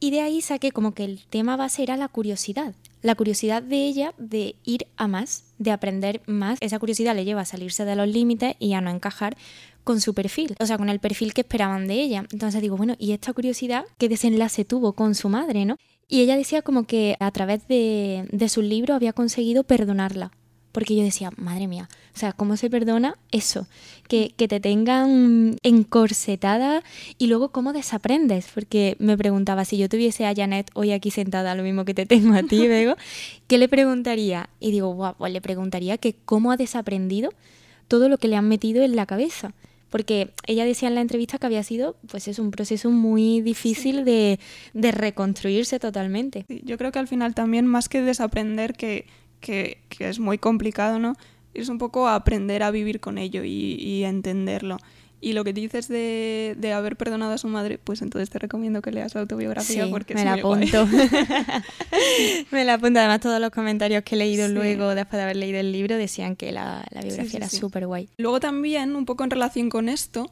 Y 0.00 0.10
de 0.10 0.22
ahí 0.22 0.40
saqué 0.40 0.72
como 0.72 0.94
que 0.94 1.04
el 1.04 1.26
tema 1.28 1.58
base 1.58 1.82
era 1.82 1.98
la 1.98 2.08
curiosidad. 2.08 2.74
La 3.02 3.14
curiosidad 3.14 3.62
de 3.62 3.84
ella 3.84 4.14
de 4.16 4.56
ir 4.64 4.86
a 4.96 5.06
más, 5.06 5.44
de 5.58 5.70
aprender 5.70 6.22
más. 6.24 6.56
Esa 6.62 6.78
curiosidad 6.78 7.14
le 7.14 7.26
lleva 7.26 7.42
a 7.42 7.44
salirse 7.44 7.84
de 7.84 7.94
los 7.94 8.08
límites 8.08 8.56
y 8.58 8.72
a 8.72 8.80
no 8.80 8.88
encajar 8.88 9.36
con 9.84 10.00
su 10.00 10.14
perfil, 10.14 10.56
o 10.60 10.64
sea, 10.64 10.78
con 10.78 10.88
el 10.88 10.98
perfil 10.98 11.34
que 11.34 11.42
esperaban 11.42 11.86
de 11.86 12.00
ella. 12.00 12.24
Entonces 12.32 12.62
digo, 12.62 12.78
bueno, 12.78 12.96
¿y 12.98 13.12
esta 13.12 13.34
curiosidad 13.34 13.84
qué 13.98 14.08
desenlace 14.08 14.64
tuvo 14.64 14.94
con 14.94 15.14
su 15.14 15.28
madre, 15.28 15.66
no? 15.66 15.76
Y 16.08 16.20
ella 16.20 16.36
decía 16.36 16.62
como 16.62 16.86
que 16.86 17.16
a 17.20 17.30
través 17.30 17.66
de, 17.68 18.28
de 18.30 18.48
sus 18.48 18.64
libros 18.64 18.94
había 18.94 19.12
conseguido 19.12 19.64
perdonarla 19.64 20.32
porque 20.74 20.96
yo 20.96 21.04
decía, 21.04 21.30
madre 21.36 21.68
mía, 21.68 21.88
o 22.16 22.18
sea, 22.18 22.32
¿cómo 22.32 22.56
se 22.56 22.68
perdona 22.68 23.16
eso? 23.30 23.68
Que, 24.08 24.34
te 24.36 24.58
tengan 24.58 25.56
encorsetada 25.62 26.82
y 27.16 27.28
luego 27.28 27.52
cómo 27.52 27.72
desaprendes, 27.72 28.48
porque 28.52 28.96
me 28.98 29.16
preguntaba, 29.16 29.64
si 29.64 29.78
yo 29.78 29.88
tuviese 29.88 30.26
a 30.26 30.34
Janet 30.34 30.72
hoy 30.74 30.90
aquí 30.90 31.12
sentada, 31.12 31.54
lo 31.54 31.62
mismo 31.62 31.84
que 31.84 31.94
te 31.94 32.06
tengo 32.06 32.34
a 32.34 32.42
ti, 32.42 32.66
Bego, 32.66 32.96
¿qué 33.46 33.56
le 33.56 33.68
preguntaría? 33.68 34.50
Y 34.58 34.72
digo, 34.72 34.92
guau, 34.92 35.14
pues 35.16 35.32
le 35.32 35.40
preguntaría 35.40 35.96
que 35.96 36.16
cómo 36.24 36.50
ha 36.50 36.56
desaprendido 36.56 37.30
todo 37.86 38.08
lo 38.08 38.18
que 38.18 38.26
le 38.26 38.34
han 38.34 38.48
metido 38.48 38.82
en 38.82 38.96
la 38.96 39.06
cabeza 39.06 39.54
porque 39.94 40.32
ella 40.48 40.64
decía 40.64 40.88
en 40.88 40.96
la 40.96 41.02
entrevista 41.02 41.38
que 41.38 41.46
había 41.46 41.62
sido, 41.62 41.94
pues 42.08 42.26
es 42.26 42.40
un 42.40 42.50
proceso 42.50 42.90
muy 42.90 43.42
difícil 43.42 44.04
de, 44.04 44.40
de, 44.72 44.90
reconstruirse 44.90 45.78
totalmente. 45.78 46.46
yo 46.48 46.76
creo 46.78 46.90
que 46.90 46.98
al 46.98 47.06
final 47.06 47.32
también, 47.32 47.64
más 47.64 47.88
que 47.88 48.02
desaprender, 48.02 48.74
que 48.74 49.06
que, 49.44 49.78
es 49.98 50.18
muy 50.18 50.38
complicado, 50.38 50.98
¿no? 50.98 51.14
Es 51.52 51.68
un 51.68 51.78
poco 51.78 52.08
aprender 52.08 52.62
a 52.62 52.70
vivir 52.70 52.98
con 53.00 53.18
ello 53.18 53.44
y, 53.44 54.02
entenderlo. 54.04 54.78
Y 55.24 55.32
lo 55.32 55.42
que 55.42 55.54
dices 55.54 55.88
de, 55.88 56.54
de, 56.58 56.72
haber 56.72 56.96
perdonado 56.96 57.32
a 57.32 57.38
su 57.38 57.48
madre, 57.48 57.78
pues 57.78 58.02
entonces 58.02 58.28
te 58.28 58.38
recomiendo 58.38 58.82
que 58.82 58.90
leas 58.90 59.14
la 59.14 59.22
autobiografía 59.22 59.88
porque 59.88 60.14
me 60.14 60.24
la 60.24 60.34
apunto. 60.34 60.86
me 62.50 62.64
la 62.64 62.74
apunto. 62.74 63.00
Además, 63.00 63.20
todos 63.20 63.40
los 63.40 63.50
comentarios 63.50 64.02
que 64.04 64.16
he 64.16 64.18
leído 64.18 64.48
luego, 64.48 64.94
después 64.94 65.18
de 65.18 65.22
haber 65.22 65.36
leído 65.36 65.58
el 65.58 65.72
libro, 65.72 65.96
decían 65.96 66.36
que 66.36 66.52
la, 66.52 66.84
la 66.90 67.00
biografía 67.00 67.38
era 67.38 67.48
súper 67.48 67.86
guay. 67.86 68.08
Luego 68.18 68.38
también, 68.38 68.94
un 68.94 69.06
poco 69.06 69.24
en 69.24 69.30
relación 69.30 69.70
con 69.70 69.88
esto, 69.88 70.30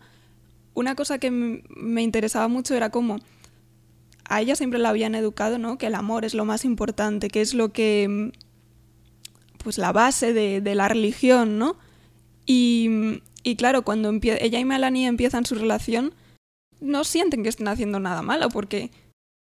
una 0.74 0.94
cosa 0.94 1.18
que 1.18 1.30
me 1.30 2.02
interesaba 2.02 2.48
mucho 2.48 2.74
era 2.74 2.90
cómo 2.90 3.18
a 4.24 4.40
ella 4.40 4.56
siempre 4.56 4.78
la 4.78 4.90
habían 4.90 5.14
educado, 5.14 5.58
¿no? 5.58 5.78
Que 5.78 5.86
el 5.86 5.94
amor 5.94 6.24
es 6.24 6.34
lo 6.34 6.44
más 6.44 6.64
importante, 6.64 7.28
que 7.28 7.40
es 7.40 7.54
lo 7.54 7.72
que 7.72 8.32
pues 9.62 9.78
la 9.78 9.92
base 9.92 10.32
de, 10.32 10.74
la 10.74 10.88
religión, 10.88 11.58
¿no? 11.58 11.76
Y, 12.46 13.20
claro, 13.56 13.82
cuando 13.82 14.10
ella 14.10 14.58
y 14.58 14.64
Melanie 14.64 15.06
empiezan 15.06 15.44
su 15.44 15.54
relación, 15.54 16.14
no 16.80 17.04
sienten 17.04 17.42
que 17.42 17.48
estén 17.48 17.68
haciendo 17.68 18.00
nada 18.00 18.22
malo, 18.22 18.48
porque 18.48 18.90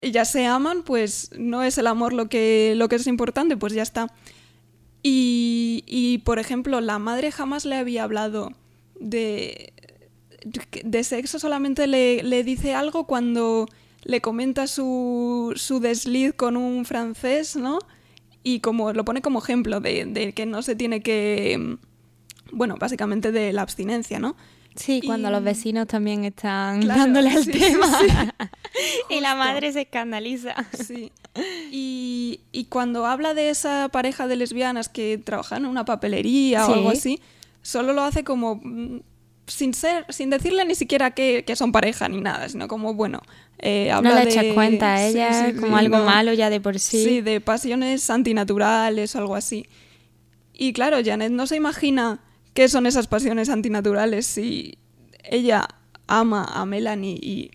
ellas 0.01 0.31
se 0.31 0.45
aman, 0.45 0.83
pues 0.83 1.31
no 1.37 1.63
es 1.63 1.77
el 1.77 1.87
amor 1.87 2.13
lo 2.13 2.29
que, 2.29 2.73
lo 2.75 2.89
que 2.89 2.97
es 2.97 3.07
importante, 3.07 3.57
pues 3.57 3.73
ya 3.73 3.83
está. 3.83 4.13
Y, 5.09 6.21
por 6.25 6.37
ejemplo, 6.37 6.81
la 6.81 6.99
madre 6.99 7.31
jamás 7.31 7.63
le 7.63 7.75
había 7.75 8.03
hablado 8.03 8.51
de, 8.99 9.73
de 10.83 11.03
sexo, 11.05 11.39
solamente 11.39 11.87
le, 11.87 12.23
le 12.23 12.43
dice 12.43 12.73
algo 12.73 13.07
cuando 13.07 13.67
le 14.03 14.19
comenta 14.19 14.67
su, 14.67 15.53
su 15.55 15.79
desliz 15.79 16.33
con 16.33 16.57
un 16.57 16.83
francés, 16.83 17.55
¿no? 17.55 17.79
Y 18.43 18.59
como 18.59 18.91
lo 18.91 19.05
pone 19.05 19.21
como 19.21 19.39
ejemplo 19.39 19.79
de, 19.79 20.05
de 20.05 20.33
que 20.33 20.45
no 20.45 20.61
se 20.61 20.75
tiene 20.75 21.01
que, 21.01 21.77
bueno, 22.51 22.75
básicamente 22.79 23.31
de 23.31 23.53
la 23.53 23.61
abstinencia, 23.61 24.19
¿no? 24.19 24.35
Sí, 24.75 25.01
cuando 25.03 25.31
los 25.31 25.43
vecinos 25.43 25.87
también 25.87 26.23
están 26.23 26.81
Claro, 26.81 26.99
dándole 27.01 27.31
al 27.31 27.43
sí, 27.43 27.51
tema. 27.51 27.87
sí. 27.99 28.07
y 29.09 29.19
la 29.21 29.33
madre 29.33 29.71
se 29.73 29.81
escandaliza. 29.81 30.53
Sí. 30.71 31.11
Y, 31.71 32.41
y 32.51 32.65
cuando 32.65 33.05
habla 33.07 33.33
de 33.33 33.49
esa 33.49 33.89
pareja 33.89 34.27
de 34.27 34.35
lesbianas 34.35 34.87
que 34.87 35.17
trabajan 35.17 35.63
en 35.65 35.69
una 35.71 35.83
papelería 35.85 36.67
o 36.67 36.73
algo 36.73 36.89
así, 36.89 37.19
solo 37.63 37.93
lo 37.93 38.03
hace 38.03 38.23
como 38.23 38.59
mm, 38.63 38.99
sin 39.47 39.73
ser, 39.73 40.05
sin 40.09 40.29
decirle 40.29 40.63
ni 40.65 40.75
siquiera 40.75 41.11
que, 41.11 41.43
que 41.45 41.55
son 41.55 41.71
pareja 41.71 42.07
ni 42.07 42.21
nada, 42.21 42.47
sino 42.47 42.67
como 42.67 42.93
bueno, 42.93 43.21
eh, 43.59 43.91
habla 43.91 44.09
No 44.11 44.15
le 44.23 44.29
echas 44.29 44.45
cuenta 44.53 44.93
a 44.95 45.03
ella 45.07 45.53
como 45.59 45.75
algo 45.77 45.97
no. 45.97 46.05
malo 46.05 46.33
ya 46.33 46.51
de 46.51 46.61
por 46.61 46.77
sí. 46.77 47.03
Sí, 47.03 47.21
de 47.21 47.41
pasiones 47.41 48.07
antinaturales 48.11 49.15
o 49.15 49.17
algo 49.19 49.35
así. 49.35 49.65
Y 50.53 50.73
claro, 50.73 50.97
Janet 51.03 51.31
no 51.31 51.47
se 51.47 51.55
imagina 51.55 52.19
qué 52.57 52.67
son 52.67 52.87
esas 52.87 53.05
pasiones 53.05 53.49
antinaturales 53.49 54.25
si 54.25 54.79
ella 55.23 55.67
ama 56.07 56.43
a 56.43 56.65
Melanie 56.65 57.19
y 57.21 57.51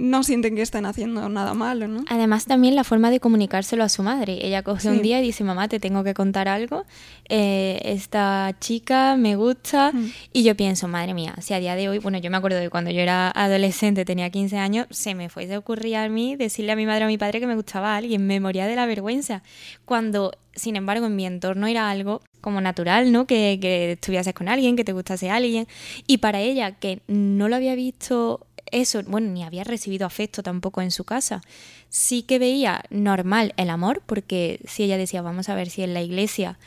no 0.00 0.22
sienten 0.22 0.56
que 0.56 0.62
estén 0.62 0.86
haciendo 0.86 1.28
nada 1.28 1.52
malo, 1.52 1.86
¿no? 1.86 2.04
Además 2.08 2.46
también 2.46 2.74
la 2.74 2.84
forma 2.84 3.10
de 3.10 3.20
comunicárselo 3.20 3.84
a 3.84 3.90
su 3.90 4.02
madre. 4.02 4.38
Ella 4.46 4.62
coge 4.62 4.80
Sí. 4.82 4.88
un 4.88 5.02
día 5.02 5.20
y 5.20 5.22
dice, 5.22 5.44
mamá, 5.44 5.68
te 5.68 5.78
tengo 5.78 6.02
que 6.02 6.14
contar 6.14 6.48
algo. 6.48 6.84
Eh, 7.28 7.80
esta 7.84 8.56
chica 8.60 9.16
me 9.16 9.36
gusta. 9.36 9.92
Mm. 9.92 10.10
Y 10.32 10.42
yo 10.42 10.56
pienso, 10.56 10.88
madre 10.88 11.12
mía, 11.12 11.34
si 11.40 11.52
a 11.52 11.58
día 11.60 11.74
de 11.76 11.90
hoy, 11.90 11.98
bueno, 11.98 12.16
yo 12.18 12.30
me 12.30 12.38
acuerdo 12.38 12.58
de 12.58 12.70
cuando 12.70 12.90
yo 12.90 13.00
era 13.00 13.30
adolescente, 13.30 14.06
tenía 14.06 14.30
15 14.30 14.56
años, 14.56 14.86
se 14.90 15.14
me 15.14 15.28
fuese 15.28 15.54
a 15.54 15.58
ocurrir 15.58 15.96
a 15.96 16.08
mí 16.08 16.34
decirle 16.34 16.72
a 16.72 16.76
mi 16.76 16.86
madre 16.86 17.04
o 17.04 17.06
a 17.06 17.08
mi 17.08 17.18
padre 17.18 17.38
que 17.38 17.46
me 17.46 17.54
gustaba 17.54 17.92
a 17.92 17.96
alguien. 17.98 18.26
Me 18.26 18.40
moría 18.40 18.66
de 18.66 18.76
la 18.76 18.86
vergüenza. 18.86 19.42
Cuando, 19.84 20.32
sin 20.54 20.76
embargo, 20.76 21.06
en 21.06 21.14
mi 21.16 21.26
entorno 21.26 21.66
era 21.66 21.90
algo 21.90 22.22
como 22.40 22.62
natural, 22.62 23.12
¿no? 23.12 23.26
Que, 23.26 23.58
que 23.60 23.92
estuvieses 23.92 24.32
con 24.32 24.48
alguien, 24.48 24.76
que 24.76 24.84
te 24.84 24.92
gustase 24.94 25.28
alguien. 25.30 25.66
Y 26.06 26.18
para 26.18 26.40
ella, 26.40 26.72
que 26.72 27.02
no 27.06 27.50
lo 27.50 27.56
había 27.56 27.74
visto 27.74 28.46
eso, 28.72 29.02
bueno, 29.06 29.28
ni 29.30 29.44
había 29.44 29.64
recibido 29.64 30.06
afecto 30.06 30.42
tampoco 30.42 30.82
en 30.82 30.90
su 30.90 31.04
casa. 31.04 31.40
Sí 31.88 32.22
que 32.22 32.38
veía 32.38 32.82
normal 32.90 33.52
el 33.56 33.70
amor, 33.70 34.02
porque 34.06 34.60
si 34.66 34.84
ella 34.84 34.96
decía, 34.98 35.22
vamos 35.22 35.48
a 35.48 35.54
ver 35.54 35.70
si 35.70 35.82
en 35.82 35.94
la 35.94 36.02
iglesia 36.02 36.58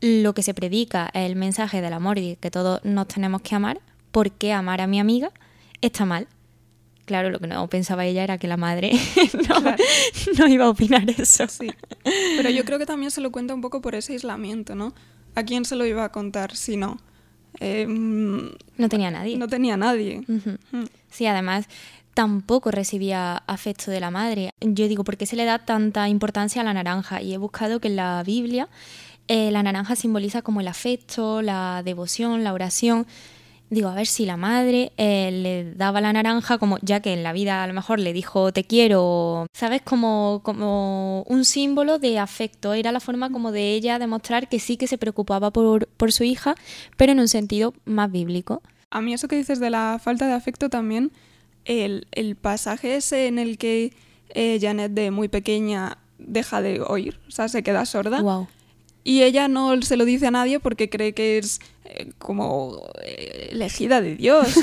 lo 0.00 0.32
que 0.34 0.42
se 0.42 0.54
predica 0.54 1.10
es 1.12 1.28
el 1.28 1.36
mensaje 1.36 1.80
del 1.82 1.92
amor 1.92 2.18
y 2.18 2.36
que 2.36 2.50
todos 2.50 2.80
nos 2.84 3.08
tenemos 3.08 3.42
que 3.42 3.54
amar, 3.54 3.80
¿por 4.12 4.30
qué 4.30 4.52
amar 4.52 4.80
a 4.80 4.86
mi 4.86 4.98
amiga 4.98 5.30
está 5.82 6.04
mal? 6.06 6.26
Claro, 7.04 7.30
lo 7.30 7.40
que 7.40 7.48
no 7.48 7.66
pensaba 7.68 8.06
ella 8.06 8.22
era 8.22 8.38
que 8.38 8.46
la 8.46 8.56
madre 8.56 8.92
no, 9.48 9.60
Claro. 9.60 9.76
no 10.38 10.46
iba 10.48 10.64
a 10.66 10.70
opinar 10.70 11.08
eso. 11.10 11.46
Sí. 11.48 11.70
Pero 12.36 12.50
yo 12.50 12.64
creo 12.64 12.78
que 12.78 12.86
también 12.86 13.10
se 13.10 13.20
lo 13.20 13.32
cuenta 13.32 13.52
un 13.52 13.60
poco 13.60 13.80
por 13.80 13.94
ese 13.94 14.12
aislamiento, 14.12 14.74
¿no? 14.74 14.94
¿A 15.34 15.42
quién 15.42 15.64
se 15.64 15.74
lo 15.76 15.84
iba 15.86 16.04
a 16.04 16.12
contar 16.12 16.54
si 16.56 16.76
no? 16.76 16.98
Eh, 17.58 17.86
mm, 17.86 18.50
No 18.78 18.88
tenía 18.88 19.10
nadie. 19.10 19.36
no 19.36 19.48
tenía 19.48 19.76
nadie. 19.76 20.22
Mm. 20.26 20.84
Sí, 21.10 21.26
además 21.26 21.66
tampoco 22.14 22.70
recibía 22.70 23.42
afecto 23.46 23.90
de 23.90 24.00
la 24.00 24.10
madre. 24.10 24.50
Yo 24.60 24.88
digo, 24.88 25.04
¿por 25.04 25.16
qué 25.16 25.26
se 25.26 25.36
le 25.36 25.44
da 25.44 25.58
tanta 25.58 26.08
importancia 26.08 26.62
a 26.62 26.64
la 26.64 26.74
naranja? 26.74 27.22
Y 27.22 27.34
he 27.34 27.38
buscado 27.38 27.80
que 27.80 27.88
en 27.88 27.96
la 27.96 28.22
Biblia 28.24 28.68
eh, 29.28 29.50
la 29.50 29.62
naranja 29.62 29.96
simboliza 29.96 30.42
como 30.42 30.60
el 30.60 30.68
afecto, 30.68 31.40
la 31.42 31.82
devoción, 31.84 32.44
la 32.44 32.52
oración. 32.52 33.06
Digo, 33.70 33.88
a 33.88 33.94
ver 33.94 34.06
si 34.06 34.26
la 34.26 34.36
madre 34.36 34.90
eh, 34.96 35.30
le 35.30 35.74
daba 35.74 36.00
la 36.00 36.12
naranja 36.12 36.58
como, 36.58 36.78
ya 36.82 36.98
que 36.98 37.12
en 37.12 37.22
la 37.22 37.32
vida 37.32 37.62
a 37.62 37.66
lo 37.68 37.72
mejor 37.72 38.00
le 38.00 38.12
dijo 38.12 38.52
te 38.52 38.64
quiero, 38.64 39.46
¿sabes? 39.52 39.80
Como, 39.82 40.40
como 40.42 41.22
un 41.28 41.44
símbolo 41.44 42.00
de 42.00 42.18
afecto. 42.18 42.74
Era 42.74 42.90
la 42.90 42.98
forma 42.98 43.30
como 43.30 43.52
de 43.52 43.72
ella 43.72 44.00
demostrar 44.00 44.48
que 44.48 44.58
sí 44.58 44.76
que 44.76 44.88
se 44.88 44.98
preocupaba 44.98 45.52
por, 45.52 45.86
por 45.86 46.10
su 46.10 46.24
hija, 46.24 46.56
pero 46.96 47.12
en 47.12 47.20
un 47.20 47.28
sentido 47.28 47.72
más 47.84 48.10
bíblico. 48.10 48.60
A 48.90 49.00
mí 49.00 49.14
eso 49.14 49.28
que 49.28 49.36
dices 49.36 49.60
de 49.60 49.70
la 49.70 50.00
falta 50.02 50.26
de 50.26 50.32
afecto 50.32 50.68
también, 50.68 51.12
el, 51.64 52.08
el 52.10 52.34
pasaje 52.34 52.96
ese 52.96 53.28
en 53.28 53.38
el 53.38 53.56
que 53.56 53.92
eh, 54.30 54.58
Janet 54.60 54.92
de 54.92 55.12
muy 55.12 55.28
pequeña 55.28 55.98
deja 56.18 56.60
de 56.60 56.80
oír, 56.80 57.20
o 57.28 57.30
sea, 57.30 57.48
se 57.48 57.62
queda 57.62 57.86
sorda. 57.86 58.20
Wow. 58.20 58.48
Y 59.02 59.22
ella 59.22 59.48
no 59.48 59.80
se 59.82 59.96
lo 59.96 60.04
dice 60.04 60.26
a 60.26 60.30
nadie 60.30 60.60
porque 60.60 60.90
cree 60.90 61.12
que 61.14 61.38
es 61.38 61.60
eh, 61.84 62.10
como 62.18 62.82
eh, 63.02 63.48
elegida 63.52 64.00
de 64.00 64.14
Dios 64.16 64.54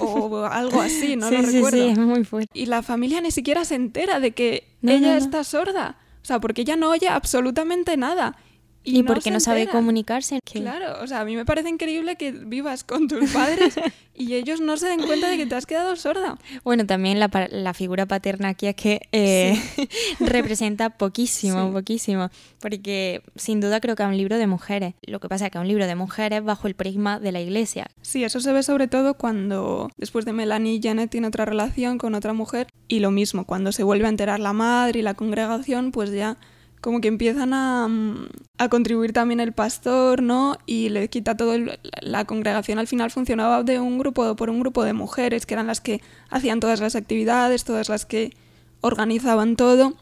o, 0.00 0.06
o 0.06 0.44
algo 0.50 0.80
así, 0.80 1.16
no 1.16 1.28
sí, 1.28 1.36
lo 1.36 1.42
sí, 1.44 1.52
recuerdo. 1.56 1.78
sí, 1.78 1.88
es 1.90 1.98
muy 1.98 2.24
fuerte. 2.24 2.50
Y 2.58 2.66
la 2.66 2.82
familia 2.82 3.20
ni 3.20 3.30
siquiera 3.30 3.64
se 3.64 3.76
entera 3.76 4.18
de 4.20 4.32
que 4.32 4.66
No, 4.82 4.90
ella 4.92 5.00
no, 5.00 5.12
no. 5.12 5.18
está 5.18 5.44
sorda. 5.44 5.96
O 6.22 6.26
sea, 6.26 6.40
porque 6.40 6.62
ella 6.62 6.76
no 6.76 6.90
oye 6.90 7.08
absolutamente 7.08 7.96
nada. 7.96 8.36
Y, 8.84 9.00
no 9.02 9.06
porque 9.06 9.30
no 9.30 9.40
sabe 9.40 9.62
enteran. 9.62 9.80
comunicarse. 9.80 10.40
Claro, 10.44 11.02
o 11.02 11.06
sea, 11.06 11.20
a 11.20 11.24
mí 11.24 11.36
me 11.36 11.44
parece 11.46 11.68
increíble 11.70 12.16
que 12.16 12.32
vivas 12.32 12.84
con 12.84 13.08
tus 13.08 13.30
padres 13.32 13.74
y 14.14 14.34
ellos 14.34 14.60
no 14.60 14.76
se 14.76 14.86
den 14.88 15.00
cuenta 15.06 15.28
de 15.28 15.36
que 15.38 15.46
te 15.46 15.54
has 15.54 15.64
quedado 15.64 15.96
sorda. 15.96 16.36
Bueno, 16.64 16.84
también 16.86 17.18
la, 17.18 17.30
la 17.50 17.72
figura 17.74 18.04
paterna 18.06 18.50
aquí 18.50 18.66
es 18.66 18.74
que 18.76 19.00
eh, 19.12 19.58
representa 20.20 20.90
poquísimo, 20.90 21.66
Sí. 21.68 21.72
poquísimo. 21.72 22.30
Porque 22.60 23.22
sin 23.36 23.60
duda 23.60 23.80
creo 23.80 23.96
que 23.96 24.02
es 24.02 24.08
un 24.08 24.16
libro 24.16 24.36
de 24.38 24.46
mujeres. 24.46 24.94
Lo 25.06 25.18
que 25.20 25.28
pasa 25.28 25.46
es 25.46 25.50
que 25.52 25.58
es 25.58 25.62
un 25.62 25.68
libro 25.68 25.86
de 25.86 25.94
mujeres 25.94 26.44
bajo 26.44 26.66
el 26.66 26.74
prisma 26.74 27.18
de 27.18 27.32
la 27.32 27.40
iglesia. 27.40 27.86
Sí, 28.02 28.22
eso 28.24 28.40
se 28.40 28.52
ve 28.52 28.62
sobre 28.62 28.86
todo 28.88 29.14
cuando 29.14 29.90
después 29.96 30.24
de 30.24 30.32
Melanie, 30.32 30.80
Janet 30.82 31.10
tiene 31.10 31.26
otra 31.28 31.44
relación 31.44 31.98
con 31.98 32.14
otra 32.14 32.32
mujer 32.32 32.66
y 32.88 33.00
lo 33.00 33.10
mismo, 33.10 33.44
cuando 33.46 33.72
se 33.72 33.82
vuelve 33.82 34.06
a 34.06 34.10
enterar 34.10 34.40
la 34.40 34.52
madre 34.52 35.00
y 35.00 35.02
la 35.02 35.14
congregación, 35.14 35.90
pues 35.90 36.10
ya 36.12 36.36
como 36.84 37.00
que 37.00 37.08
empiezan 37.08 37.54
a, 37.54 37.88
mm, 37.88 38.26
a 38.58 38.68
contribuir 38.68 39.14
también 39.14 39.40
el 39.40 39.52
pastor, 39.52 40.22
¿no? 40.22 40.58
Y 40.66 40.90
le 40.90 41.08
quita 41.08 41.34
todo 41.34 41.54
el- 41.54 41.78
la 42.02 42.26
congregación 42.26 42.78
al 42.78 42.86
final 42.86 43.10
funcionaba 43.10 43.62
de 43.62 43.80
un 43.80 43.98
grupo 43.98 44.36
por 44.36 44.50
un 44.50 44.60
grupo 44.60 44.84
de 44.84 44.92
mujeres 44.92 45.46
que 45.46 45.54
eran 45.54 45.66
las 45.66 45.80
que 45.80 46.02
hacían 46.28 46.60
todas 46.60 46.80
las 46.80 46.94
actividades, 46.94 47.64
todas 47.64 47.88
las 47.88 48.04
que 48.04 48.36
organizaban 48.82 49.56
todo. 49.56 49.94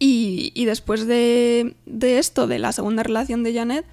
Y, 0.00 0.50
y 0.56 0.64
después 0.64 1.06
de, 1.06 1.76
de 1.86 2.18
esto, 2.18 2.48
de 2.48 2.58
la 2.58 2.72
segunda 2.72 3.04
relación 3.04 3.44
de 3.44 3.54
Janet, 3.54 3.86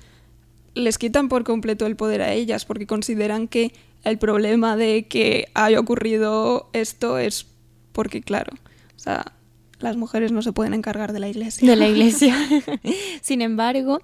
les 0.73 0.97
quitan 0.97 1.29
por 1.29 1.43
completo 1.43 1.85
el 1.85 1.95
poder 1.95 2.23
a 2.23 2.33
ellas 2.33 2.65
porque 2.65 2.87
consideran 2.87 3.47
que 3.47 3.73
el 4.03 4.17
problema 4.17 4.75
de 4.75 5.05
que 5.07 5.49
haya 5.53 5.79
ocurrido 5.79 6.71
esto 6.73 7.19
es 7.19 7.45
porque, 7.91 8.21
claro, 8.21 8.53
o 8.95 8.99
sea, 8.99 9.33
las 9.83 9.97
mujeres 9.97 10.31
no 10.31 10.41
se 10.41 10.51
pueden 10.51 10.73
encargar 10.73 11.13
de 11.13 11.19
la 11.19 11.27
iglesia. 11.27 11.69
de 11.69 11.75
la 11.75 11.87
iglesia. 11.87 12.35
Sin 13.21 13.41
embargo, 13.41 13.99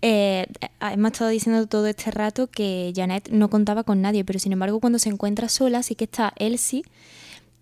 eh, 0.00 0.46
hemos 0.80 1.12
estado 1.12 1.30
diciendo 1.30 1.66
todo 1.66 1.86
este 1.86 2.10
rato 2.10 2.46
que 2.46 2.92
Janet 2.94 3.30
no 3.30 3.50
contaba 3.50 3.84
con 3.84 4.00
nadie, 4.02 4.24
pero 4.24 4.38
sin 4.38 4.52
embargo 4.52 4.80
cuando 4.80 4.98
se 4.98 5.08
encuentra 5.08 5.48
sola 5.48 5.82
sí 5.82 5.94
que 5.94 6.04
está 6.04 6.32
Elsie 6.36 6.84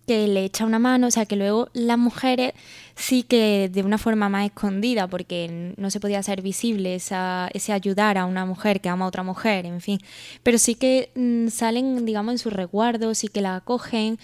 que 0.07 0.27
le 0.27 0.43
echa 0.43 0.65
una 0.65 0.79
mano, 0.79 1.07
o 1.07 1.11
sea 1.11 1.25
que 1.25 1.35
luego 1.35 1.69
las 1.73 1.97
mujeres 1.97 2.53
sí 2.95 3.23
que 3.23 3.69
de 3.71 3.83
una 3.83 3.97
forma 3.97 4.29
más 4.29 4.45
escondida, 4.45 5.07
porque 5.07 5.73
no 5.77 5.91
se 5.91 5.99
podía 5.99 6.19
hacer 6.19 6.41
visible 6.41 6.95
esa, 6.95 7.49
ese 7.53 7.71
ayudar 7.73 8.17
a 8.17 8.25
una 8.25 8.45
mujer 8.45 8.81
que 8.81 8.89
ama 8.89 9.05
a 9.05 9.07
otra 9.07 9.23
mujer, 9.23 9.65
en 9.65 9.81
fin, 9.81 9.99
pero 10.43 10.57
sí 10.57 10.75
que 10.75 11.11
mm, 11.15 11.49
salen, 11.49 12.05
digamos, 12.05 12.33
en 12.33 12.39
su 12.39 12.49
resguardo, 12.49 13.13
sí 13.15 13.27
que 13.27 13.41
la 13.41 13.55
acogen, 13.55 14.19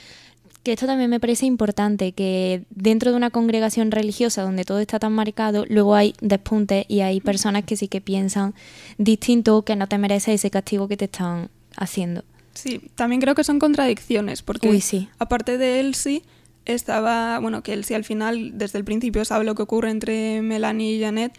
que 0.68 0.74
esto 0.74 0.86
también 0.86 1.10
me 1.10 1.22
parece 1.22 1.46
importante, 1.46 2.12
que 2.12 2.66
dentro 2.72 3.12
de 3.12 3.16
una 3.16 3.30
congregación 3.30 3.90
religiosa 3.90 4.42
donde 4.42 4.66
todo 4.66 4.80
está 4.80 5.00
tan 5.00 5.14
marcado, 5.14 5.64
luego 5.70 5.96
hay 5.96 6.14
despuntes 6.20 6.84
y 6.90 7.00
hay 7.00 7.22
personas 7.22 7.64
que 7.64 7.78
sí 7.78 7.88
que 7.88 8.02
piensan 8.02 8.54
distinto, 8.98 9.62
que 9.62 9.78
no 9.78 9.88
te 9.88 9.98
mereces 9.98 10.36
ese 10.36 10.52
castigo 10.52 10.90
que 10.90 10.98
te 10.98 11.06
están 11.06 11.50
haciendo. 11.78 12.26
Sí, 12.54 12.82
también 12.96 13.22
creo 13.22 13.34
que 13.34 13.46
son 13.46 13.60
contradicciones, 13.60 14.42
porque 14.42 14.68
Uy, 14.68 14.82
sí. 14.82 15.08
aparte 15.20 15.58
de 15.58 15.80
Elsie, 15.80 16.24
estaba, 16.66 17.40
bueno, 17.40 17.64
que 17.64 17.72
Elsie 17.72 17.96
al 17.96 18.04
final, 18.04 18.58
desde 18.58 18.78
el 18.78 18.84
principio, 18.84 19.24
sabe 19.24 19.46
lo 19.46 19.56
que 19.56 19.62
ocurre 19.62 19.90
entre 19.90 20.42
Melanie 20.42 20.98
y 20.98 21.00
Janet 21.02 21.32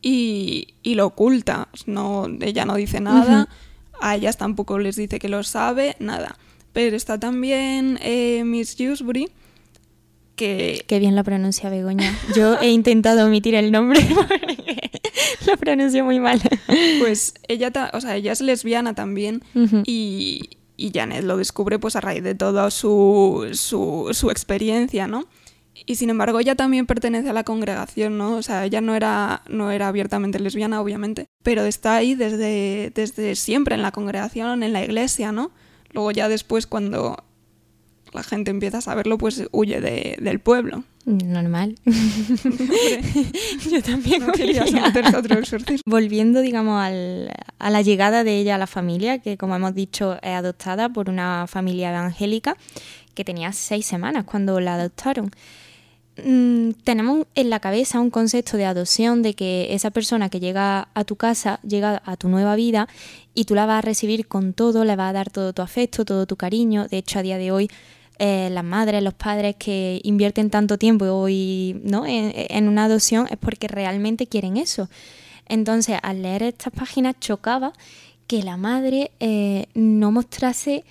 y, 0.00 0.74
y 0.84 0.94
lo 0.94 1.06
oculta. 1.06 1.66
No, 1.86 2.28
ella 2.40 2.64
no 2.64 2.76
dice 2.76 3.00
nada, 3.00 3.48
a 4.00 4.14
ellas 4.14 4.36
tampoco 4.36 4.78
les 4.78 4.94
dice 4.94 5.18
que 5.18 5.28
lo 5.28 5.42
sabe, 5.42 5.96
nada. 5.98 6.38
Pero 6.76 6.94
está 6.94 7.18
también 7.18 7.98
eh, 8.02 8.44
Miss 8.44 8.76
Dewsbury, 8.76 9.30
que 10.34 10.84
Qué 10.86 10.98
bien 10.98 11.16
lo 11.16 11.24
pronuncia 11.24 11.70
Begoña. 11.70 12.14
Yo 12.36 12.60
he 12.60 12.68
intentado 12.68 13.24
omitir 13.24 13.54
el 13.54 13.72
nombre 13.72 13.98
porque 14.14 14.90
lo 15.46 15.56
pronuncio 15.56 16.04
muy 16.04 16.20
mal. 16.20 16.38
pues 17.00 17.32
ella, 17.48 17.72
o 17.94 18.00
sea, 18.02 18.16
ella 18.16 18.32
es 18.32 18.42
lesbiana 18.42 18.94
también 18.94 19.42
y, 19.86 20.50
y 20.76 20.90
Janet 20.92 21.24
lo 21.24 21.38
descubre 21.38 21.78
pues 21.78 21.96
a 21.96 22.02
raíz 22.02 22.22
de 22.22 22.34
toda 22.34 22.70
su, 22.70 23.48
su, 23.54 24.10
su 24.12 24.30
experiencia, 24.30 25.06
¿no? 25.06 25.24
Y 25.86 25.94
sin 25.94 26.10
embargo 26.10 26.40
ella 26.40 26.56
también 26.56 26.84
pertenece 26.84 27.30
a 27.30 27.32
la 27.32 27.44
congregación, 27.44 28.18
¿no? 28.18 28.36
O 28.36 28.42
sea, 28.42 28.66
ella 28.66 28.82
no 28.82 28.94
era, 28.94 29.40
no 29.48 29.70
era 29.70 29.88
abiertamente 29.88 30.40
lesbiana, 30.40 30.82
obviamente, 30.82 31.24
pero 31.42 31.64
está 31.64 31.96
ahí 31.96 32.14
desde, 32.14 32.92
desde 32.94 33.34
siempre 33.34 33.76
en 33.76 33.80
la 33.80 33.92
congregación, 33.92 34.62
en 34.62 34.74
la 34.74 34.84
iglesia, 34.84 35.32
¿no? 35.32 35.52
Luego 35.96 36.10
ya 36.10 36.28
después 36.28 36.66
cuando 36.66 37.24
la 38.12 38.22
gente 38.22 38.50
empieza 38.50 38.78
a 38.78 38.80
saberlo, 38.82 39.16
pues 39.16 39.48
huye 39.50 39.80
de, 39.80 40.18
del 40.20 40.40
pueblo. 40.40 40.84
Normal. 41.06 41.76
Yo 43.70 43.82
también 43.82 44.26
no 44.26 44.32
querías 44.32 44.70
meterse 44.72 45.16
otro 45.16 45.38
exorcismo. 45.38 45.80
Volviendo, 45.86 46.42
digamos, 46.42 46.82
al, 46.82 47.32
a 47.58 47.70
la 47.70 47.80
llegada 47.80 48.24
de 48.24 48.36
ella 48.36 48.56
a 48.56 48.58
la 48.58 48.66
familia, 48.66 49.20
que 49.20 49.38
como 49.38 49.56
hemos 49.56 49.74
dicho 49.74 50.18
es 50.20 50.34
adoptada 50.34 50.90
por 50.90 51.08
una 51.08 51.46
familia 51.46 51.88
evangélica 51.88 52.58
que 53.14 53.24
tenía 53.24 53.54
seis 53.54 53.86
semanas 53.86 54.24
cuando 54.24 54.60
la 54.60 54.74
adoptaron. 54.74 55.30
Mm, 56.24 56.70
tenemos 56.82 57.26
en 57.34 57.50
la 57.50 57.60
cabeza 57.60 58.00
un 58.00 58.10
concepto 58.10 58.56
de 58.56 58.64
adopción 58.64 59.22
de 59.22 59.34
que 59.34 59.74
esa 59.74 59.90
persona 59.90 60.30
que 60.30 60.40
llega 60.40 60.88
a 60.94 61.04
tu 61.04 61.16
casa 61.16 61.60
llega 61.62 62.02
a 62.06 62.16
tu 62.16 62.28
nueva 62.28 62.56
vida 62.56 62.88
y 63.34 63.44
tú 63.44 63.54
la 63.54 63.66
vas 63.66 63.80
a 63.80 63.82
recibir 63.82 64.26
con 64.26 64.54
todo, 64.54 64.84
le 64.84 64.96
vas 64.96 65.10
a 65.10 65.12
dar 65.12 65.30
todo 65.30 65.52
tu 65.52 65.60
afecto, 65.60 66.06
todo 66.06 66.26
tu 66.26 66.36
cariño. 66.36 66.88
De 66.88 66.98
hecho, 66.98 67.18
a 67.18 67.22
día 67.22 67.36
de 67.36 67.52
hoy, 67.52 67.70
eh, 68.18 68.48
las 68.50 68.64
madres, 68.64 69.02
los 69.02 69.12
padres 69.12 69.56
que 69.58 70.00
invierten 70.04 70.48
tanto 70.48 70.78
tiempo 70.78 71.04
hoy, 71.04 71.78
¿no? 71.84 72.06
En, 72.06 72.68
una 72.68 72.86
adopción 72.86 73.26
es 73.30 73.36
porque 73.36 73.68
realmente 73.68 74.26
quieren 74.26 74.56
eso. 74.56 74.88
Entonces, 75.48 75.98
al 76.02 76.22
leer 76.22 76.44
estas 76.44 76.72
páginas 76.72 77.16
chocaba 77.20 77.74
que 78.26 78.42
la 78.42 78.56
madre 78.56 79.10
eh, 79.20 79.66
no 79.74 80.12
mostrase 80.12 80.84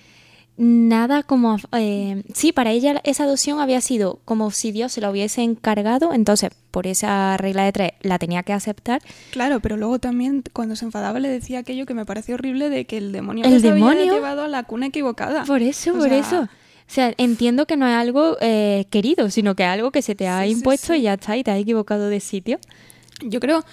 nada 0.56 1.22
como... 1.22 1.56
Eh, 1.72 2.22
sí, 2.34 2.52
para 2.52 2.70
ella 2.70 3.00
esa 3.04 3.24
adopción 3.24 3.60
había 3.60 3.80
sido 3.80 4.20
como 4.24 4.50
si 4.50 4.72
Dios 4.72 4.92
se 4.92 5.00
la 5.00 5.10
hubiese 5.10 5.42
encargado, 5.42 6.12
entonces 6.12 6.50
por 6.70 6.86
esa 6.86 7.36
regla 7.36 7.64
de 7.64 7.72
tres 7.72 7.92
la 8.00 8.18
tenía 8.18 8.42
que 8.42 8.52
aceptar. 8.52 9.02
Claro, 9.30 9.60
pero 9.60 9.76
luego 9.76 9.98
también 9.98 10.42
cuando 10.52 10.76
se 10.76 10.84
enfadaba 10.84 11.20
le 11.20 11.28
decía 11.28 11.60
aquello 11.60 11.86
que 11.86 11.94
me 11.94 12.06
pareció 12.06 12.34
horrible 12.34 12.68
de 12.68 12.86
que 12.86 12.98
el 12.98 13.12
demonio 13.12 13.44
¿El 13.44 13.62
demonio? 13.62 14.00
había 14.00 14.12
llevado 14.12 14.42
a 14.42 14.48
la 14.48 14.62
cuna 14.64 14.86
equivocada. 14.86 15.44
Por 15.44 15.62
eso, 15.62 15.94
por 15.94 16.12
eso. 16.12 16.42
O 16.42 16.92
sea, 16.92 17.12
entiendo 17.18 17.66
que 17.66 17.76
no 17.76 17.86
es 17.86 17.94
algo 17.94 18.36
eh, 18.40 18.86
querido, 18.90 19.30
sino 19.30 19.56
que 19.56 19.64
es 19.64 19.68
algo 19.68 19.90
que 19.90 20.02
se 20.02 20.14
te 20.14 20.28
ha 20.28 20.46
impuesto 20.46 20.94
y 20.94 21.02
ya 21.02 21.14
está, 21.14 21.36
y 21.36 21.42
te 21.42 21.50
has 21.50 21.58
equivocado 21.58 22.08
de 22.08 22.20
sitio. 22.20 22.60
Yo 23.22 23.40
creo, 23.40 23.64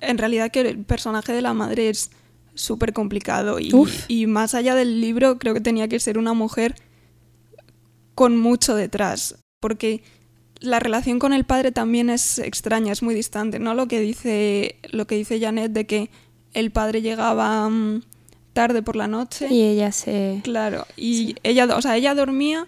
en 0.00 0.18
realidad, 0.18 0.50
que 0.50 0.60
el 0.60 0.84
personaje 0.84 1.32
de 1.32 1.42
la 1.42 1.54
madre 1.54 1.90
es 1.90 2.10
súper 2.56 2.92
complicado. 2.92 3.60
Y, 3.60 3.72
y, 4.08 4.26
más 4.26 4.54
allá 4.54 4.74
del 4.74 5.00
libro, 5.00 5.38
creo 5.38 5.54
que 5.54 5.60
tenía 5.60 5.86
que 5.86 6.00
ser 6.00 6.18
una 6.18 6.32
mujer 6.32 6.74
con 8.16 8.36
mucho 8.36 8.74
detrás. 8.74 9.36
Porque 9.60 10.02
la 10.60 10.80
relación 10.80 11.18
con 11.18 11.32
el 11.32 11.44
padre 11.44 11.70
también 11.70 12.10
es 12.10 12.38
extraña, 12.38 12.92
es 12.92 13.02
muy 13.02 13.14
distante, 13.14 13.58
¿no? 13.58 13.74
Lo 13.74 13.86
que 13.86 14.00
dice, 14.00 14.76
lo 14.90 15.06
que 15.06 15.16
dice 15.16 15.38
Janet 15.38 15.72
de 15.72 15.86
que 15.86 16.10
el 16.54 16.70
padre 16.72 17.02
llegaba 17.02 17.68
mm, 17.68 18.02
tarde 18.52 18.82
por 18.82 18.96
la 18.96 19.06
noche. 19.06 19.48
Y 19.50 19.62
ella 19.62 19.92
se. 19.92 20.40
Claro. 20.42 20.86
Y 20.96 21.36
ella, 21.42 21.66
o 21.76 21.82
sea, 21.82 21.96
ella 21.96 22.14
dormía 22.14 22.66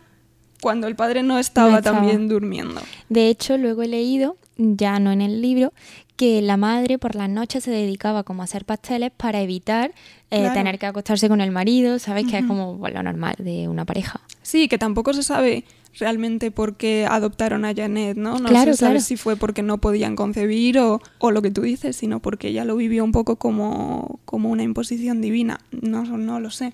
cuando 0.60 0.86
el 0.86 0.96
padre 0.96 1.22
no 1.22 1.38
estaba, 1.38 1.82
también 1.82 2.28
durmiendo. 2.28 2.80
De 3.08 3.28
hecho, 3.28 3.56
luego 3.56 3.82
he 3.82 3.88
leído, 3.88 4.36
ya 4.56 4.98
no 4.98 5.12
en 5.12 5.22
el 5.22 5.40
libro, 5.40 5.72
que 6.18 6.42
la 6.42 6.56
madre 6.56 6.98
por 6.98 7.14
las 7.14 7.30
noches 7.30 7.62
se 7.62 7.70
dedicaba 7.70 8.24
como 8.24 8.42
a 8.42 8.44
hacer 8.44 8.64
pasteles 8.64 9.12
para 9.16 9.40
evitar 9.40 9.92
eh, 10.32 10.50
tener 10.52 10.76
que 10.80 10.86
acostarse 10.86 11.28
con 11.28 11.40
el 11.40 11.52
marido, 11.52 12.00
¿sabes? 12.00 12.26
Que 12.26 12.38
es 12.38 12.44
como 12.44 12.76
lo 12.88 13.02
normal 13.04 13.36
de 13.38 13.68
una 13.68 13.84
pareja. 13.84 14.20
Sí, 14.42 14.66
que 14.66 14.78
tampoco 14.78 15.14
se 15.14 15.22
sabe 15.22 15.62
realmente 15.96 16.50
por 16.50 16.76
qué 16.76 17.06
adoptaron 17.08 17.64
a 17.64 17.72
Janet, 17.72 18.16
¿no? 18.16 18.40
No 18.40 18.48
se 18.64 18.74
sabe 18.74 19.00
si 19.00 19.16
fue 19.16 19.36
porque 19.36 19.62
no 19.62 19.78
podían 19.78 20.16
concebir 20.16 20.80
o, 20.80 21.00
o, 21.18 21.30
lo 21.30 21.40
que 21.40 21.52
tú 21.52 21.62
dices, 21.62 21.94
sino 21.94 22.18
porque 22.18 22.48
ella 22.48 22.64
lo 22.64 22.74
vivió 22.74 23.04
un 23.04 23.12
poco 23.12 23.36
como, 23.36 24.18
como 24.24 24.50
una 24.50 24.64
imposición 24.64 25.20
divina. 25.20 25.60
No, 25.70 26.02
no 26.02 26.40
lo 26.40 26.50
sé. 26.50 26.72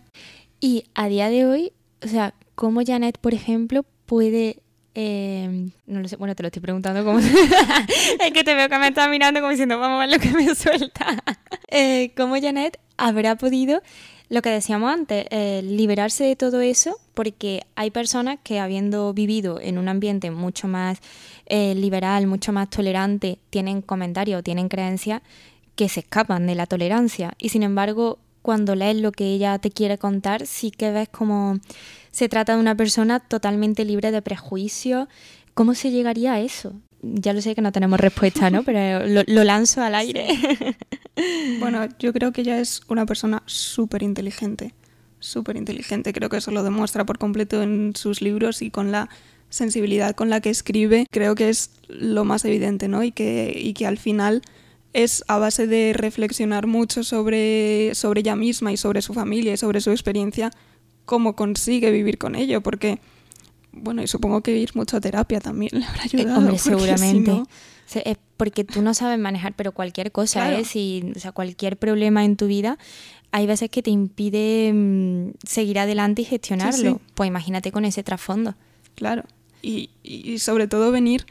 Y 0.58 0.84
a 0.94 1.08
día 1.08 1.28
de 1.28 1.44
hoy, 1.44 1.72
o 2.02 2.08
sea, 2.08 2.32
¿cómo 2.54 2.80
Janet, 2.82 3.18
por 3.18 3.34
ejemplo, 3.34 3.84
puede 4.06 4.62
eh, 4.94 5.68
no 5.86 6.00
lo 6.00 6.08
sé, 6.08 6.16
bueno, 6.16 6.34
te 6.34 6.42
lo 6.42 6.48
estoy 6.48 6.62
preguntando 6.62 7.04
como... 7.04 7.18
es 7.18 8.32
que 8.32 8.44
te 8.44 8.54
veo 8.54 8.68
que 8.68 8.78
me 8.78 8.88
estás 8.88 9.08
mirando 9.10 9.40
como 9.40 9.50
diciendo, 9.50 9.78
vamos 9.78 9.96
a 9.96 10.06
ver 10.06 10.10
lo 10.14 10.18
que 10.18 10.30
me 10.30 10.54
suelta. 10.54 11.22
eh, 11.68 12.12
¿Cómo 12.16 12.36
Janet 12.40 12.78
habrá 12.96 13.36
podido, 13.36 13.82
lo 14.28 14.40
que 14.40 14.50
decíamos 14.50 14.92
antes, 14.92 15.26
eh, 15.30 15.62
liberarse 15.64 16.24
de 16.24 16.36
todo 16.36 16.60
eso? 16.60 16.96
Porque 17.14 17.62
hay 17.74 17.90
personas 17.90 18.38
que 18.42 18.60
habiendo 18.60 19.12
vivido 19.12 19.60
en 19.60 19.78
un 19.78 19.88
ambiente 19.88 20.30
mucho 20.30 20.68
más 20.68 21.00
eh, 21.46 21.74
liberal, 21.74 22.26
mucho 22.28 22.52
más 22.52 22.70
tolerante, 22.70 23.38
tienen 23.50 23.82
comentarios, 23.82 24.44
tienen 24.44 24.68
creencias 24.68 25.22
que 25.74 25.88
se 25.88 26.00
escapan 26.00 26.46
de 26.46 26.54
la 26.54 26.66
tolerancia. 26.66 27.34
Y 27.38 27.48
sin 27.48 27.64
embargo, 27.64 28.18
cuando 28.44 28.74
lees 28.74 28.96
lo 28.96 29.10
que 29.10 29.24
ella 29.24 29.58
te 29.58 29.70
quiere 29.70 29.96
contar, 29.96 30.46
sí 30.46 30.70
que 30.70 30.92
ves 30.92 31.08
como 31.08 31.58
se 32.10 32.28
trata 32.28 32.54
de 32.54 32.60
una 32.60 32.76
persona 32.76 33.18
totalmente 33.18 33.86
libre 33.86 34.10
de 34.10 34.20
prejuicios. 34.20 35.08
¿Cómo 35.54 35.74
se 35.74 35.90
llegaría 35.90 36.34
a 36.34 36.40
eso? 36.40 36.74
Ya 37.00 37.32
lo 37.32 37.40
sé 37.40 37.54
que 37.54 37.62
no 37.62 37.72
tenemos 37.72 37.98
respuesta, 37.98 38.50
¿no? 38.50 38.62
Pero 38.66 39.24
lo, 39.26 39.44
lanzo 39.44 39.80
al 39.80 39.94
aire. 39.94 40.26
bueno, 41.58 41.88
yo 41.98 42.12
creo 42.12 42.32
que 42.32 42.42
ella 42.42 42.60
es 42.60 42.82
una 42.86 43.06
persona 43.06 43.42
súper 43.46 44.02
inteligente. 44.02 44.74
Súper 45.20 45.56
inteligente. 45.56 46.12
Creo 46.12 46.28
que 46.28 46.36
eso 46.36 46.50
lo 46.50 46.62
demuestra 46.62 47.06
por 47.06 47.16
completo 47.16 47.62
en 47.62 47.96
sus 47.96 48.20
libros 48.20 48.60
y 48.60 48.70
con 48.70 48.92
la 48.92 49.08
sensibilidad 49.48 50.14
con 50.14 50.28
la 50.28 50.42
que 50.42 50.50
escribe. 50.50 51.06
Creo 51.10 51.34
que 51.34 51.48
es 51.48 51.70
lo 51.88 52.26
más 52.26 52.44
evidente, 52.44 52.88
¿no? 52.88 53.04
Y 53.04 53.10
que, 53.10 53.58
y 53.58 53.72
que 53.72 53.86
al 53.86 53.96
final 53.96 54.42
es 54.94 55.24
a 55.28 55.38
base 55.38 55.66
de 55.66 55.92
reflexionar 55.92 56.66
mucho 56.66 57.04
sobre, 57.04 57.94
sobre 57.94 58.20
ella 58.20 58.36
misma 58.36 58.72
y 58.72 58.76
sobre 58.78 59.02
su 59.02 59.12
familia 59.12 59.52
y 59.52 59.56
sobre 59.56 59.80
su 59.80 59.90
experiencia 59.90 60.50
cómo 61.04 61.36
consigue 61.36 61.90
vivir 61.90 62.16
con 62.16 62.34
ello, 62.36 62.62
porque, 62.62 63.00
bueno, 63.72 64.02
y 64.02 64.06
supongo 64.06 64.40
que 64.40 64.56
ir 64.56 64.70
mucho 64.74 64.96
a 64.96 65.00
terapia 65.00 65.40
también 65.40 65.72
le 65.78 65.84
habrá 65.84 66.04
eh, 66.04 66.10
ayudado. 66.14 66.38
hombre, 66.38 66.58
seguramente. 66.58 67.42
es 68.04 68.16
porque 68.36 68.64
tú 68.64 68.82
no 68.82 68.94
sabes 68.94 69.18
manejar, 69.18 69.54
pero 69.54 69.72
cualquier 69.72 70.12
cosa, 70.12 70.58
¿eh? 70.58 70.64
Si, 70.64 71.12
o 71.14 71.18
sea, 71.18 71.32
cualquier 71.32 71.76
problema 71.76 72.24
en 72.24 72.36
tu 72.36 72.46
vida, 72.46 72.78
hay 73.32 73.46
veces 73.46 73.68
que 73.70 73.82
te 73.82 73.90
impide 73.90 74.72
mm, 74.72 75.32
seguir 75.44 75.78
adelante 75.80 76.22
y 76.22 76.24
gestionarlo. 76.24 77.00
Pues 77.14 77.28
imagínate 77.28 77.72
con 77.72 77.84
ese 77.84 78.02
trasfondo. 78.02 78.54
Claro. 78.94 79.24
Y, 79.60 79.90
y, 80.02 80.38
sobre 80.38 80.68
todo 80.68 80.92
venir, 80.92 81.26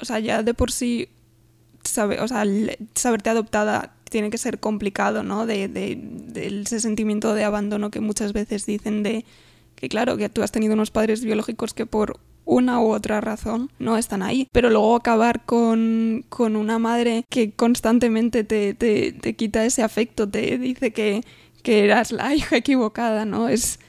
o 0.00 0.04
sea, 0.04 0.18
ya 0.18 0.42
de 0.42 0.54
por 0.54 0.72
sí, 0.72 1.08
sabe, 1.84 2.20
o 2.20 2.28
sea, 2.28 2.44
saberte 2.94 3.30
adoptada 3.30 3.94
tiene 4.10 4.30
que 4.30 4.38
ser 4.38 4.60
complicado, 4.60 5.22
¿no? 5.22 5.46
De, 5.46 5.68
de, 5.68 6.62
ese 6.62 6.80
sentimiento 6.80 7.34
de 7.34 7.44
abandono 7.44 7.90
que 7.90 8.00
muchas 8.00 8.32
veces 8.32 8.66
dicen 8.66 9.02
de 9.02 9.24
que 9.74 9.88
claro, 9.88 10.16
que 10.16 10.28
tú 10.28 10.42
has 10.42 10.52
tenido 10.52 10.74
unos 10.74 10.90
padres 10.90 11.24
biológicos 11.24 11.74
que 11.74 11.86
por 11.86 12.20
una 12.44 12.80
u 12.80 12.92
otra 12.92 13.20
razón 13.20 13.70
no 13.78 13.96
están 13.96 14.22
ahí. 14.22 14.48
Pero 14.52 14.70
luego 14.70 14.96
acabar 14.96 15.44
con, 15.44 16.24
con 16.28 16.56
una 16.56 16.78
madre 16.78 17.24
que 17.28 17.52
constantemente 17.52 18.44
te, 18.44 18.74
te, 18.74 19.12
te, 19.12 19.34
quita 19.34 19.64
ese 19.64 19.82
afecto, 19.82 20.28
te 20.28 20.58
dice 20.58 20.92
que, 20.92 21.22
que 21.62 21.84
eras 21.84 22.12
la 22.12 22.34
hija 22.34 22.56
equivocada, 22.56 23.24
¿no? 23.24 23.48
Es 23.48 23.80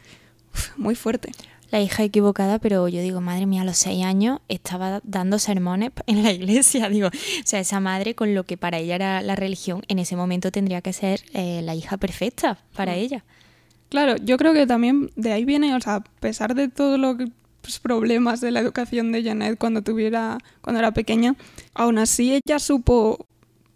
muy 0.77 0.95
fuerte 0.95 1.31
la 1.75 1.81
hija 1.81 2.03
equivocada, 2.03 2.57
pero 2.59 2.87
yo 2.87 3.01
digo, 3.01 3.19
madre 3.19 3.45
mía, 3.45 3.63
a 3.63 3.65
los 3.65 3.75
seis 3.75 4.05
años 4.05 4.39
estaba 4.47 5.01
dando 5.03 5.39
sermones 5.39 5.91
en 6.07 6.23
la 6.23 6.31
iglesia. 6.31 6.87
Digo, 6.87 7.09
o 7.09 7.11
sea, 7.43 7.59
esa 7.59 7.81
madre 7.81 8.15
con 8.15 8.33
lo 8.33 8.45
que 8.45 8.55
para 8.55 8.77
ella 8.77 8.95
era 8.95 9.21
la 9.21 9.35
religión, 9.35 9.81
en 9.89 9.99
ese 9.99 10.15
momento 10.15 10.51
tendría 10.51 10.79
que 10.81 10.93
ser 10.93 11.19
eh, 11.33 11.61
la 11.63 11.75
hija 11.75 11.97
perfecta 11.97 12.59
para 12.77 12.95
ella. 12.95 13.25
Claro, 13.89 14.15
yo 14.15 14.37
creo 14.37 14.53
que 14.53 14.65
también 14.65 15.11
de 15.17 15.33
ahí 15.33 15.43
viene, 15.43 15.75
o 15.75 15.81
sea, 15.81 15.95
a 15.95 16.03
pesar 16.21 16.55
de 16.55 16.69
todos 16.69 16.97
los 16.97 17.17
pues, 17.59 17.79
problemas 17.79 18.39
de 18.39 18.51
la 18.51 18.61
educación 18.61 19.11
de 19.11 19.23
Janet 19.23 19.57
cuando 19.59 19.81
tuviera, 19.81 20.37
cuando 20.61 20.79
era 20.79 20.93
pequeña, 20.93 21.35
aún 21.73 21.97
así 21.97 22.39
ella 22.45 22.57
supo 22.59 23.27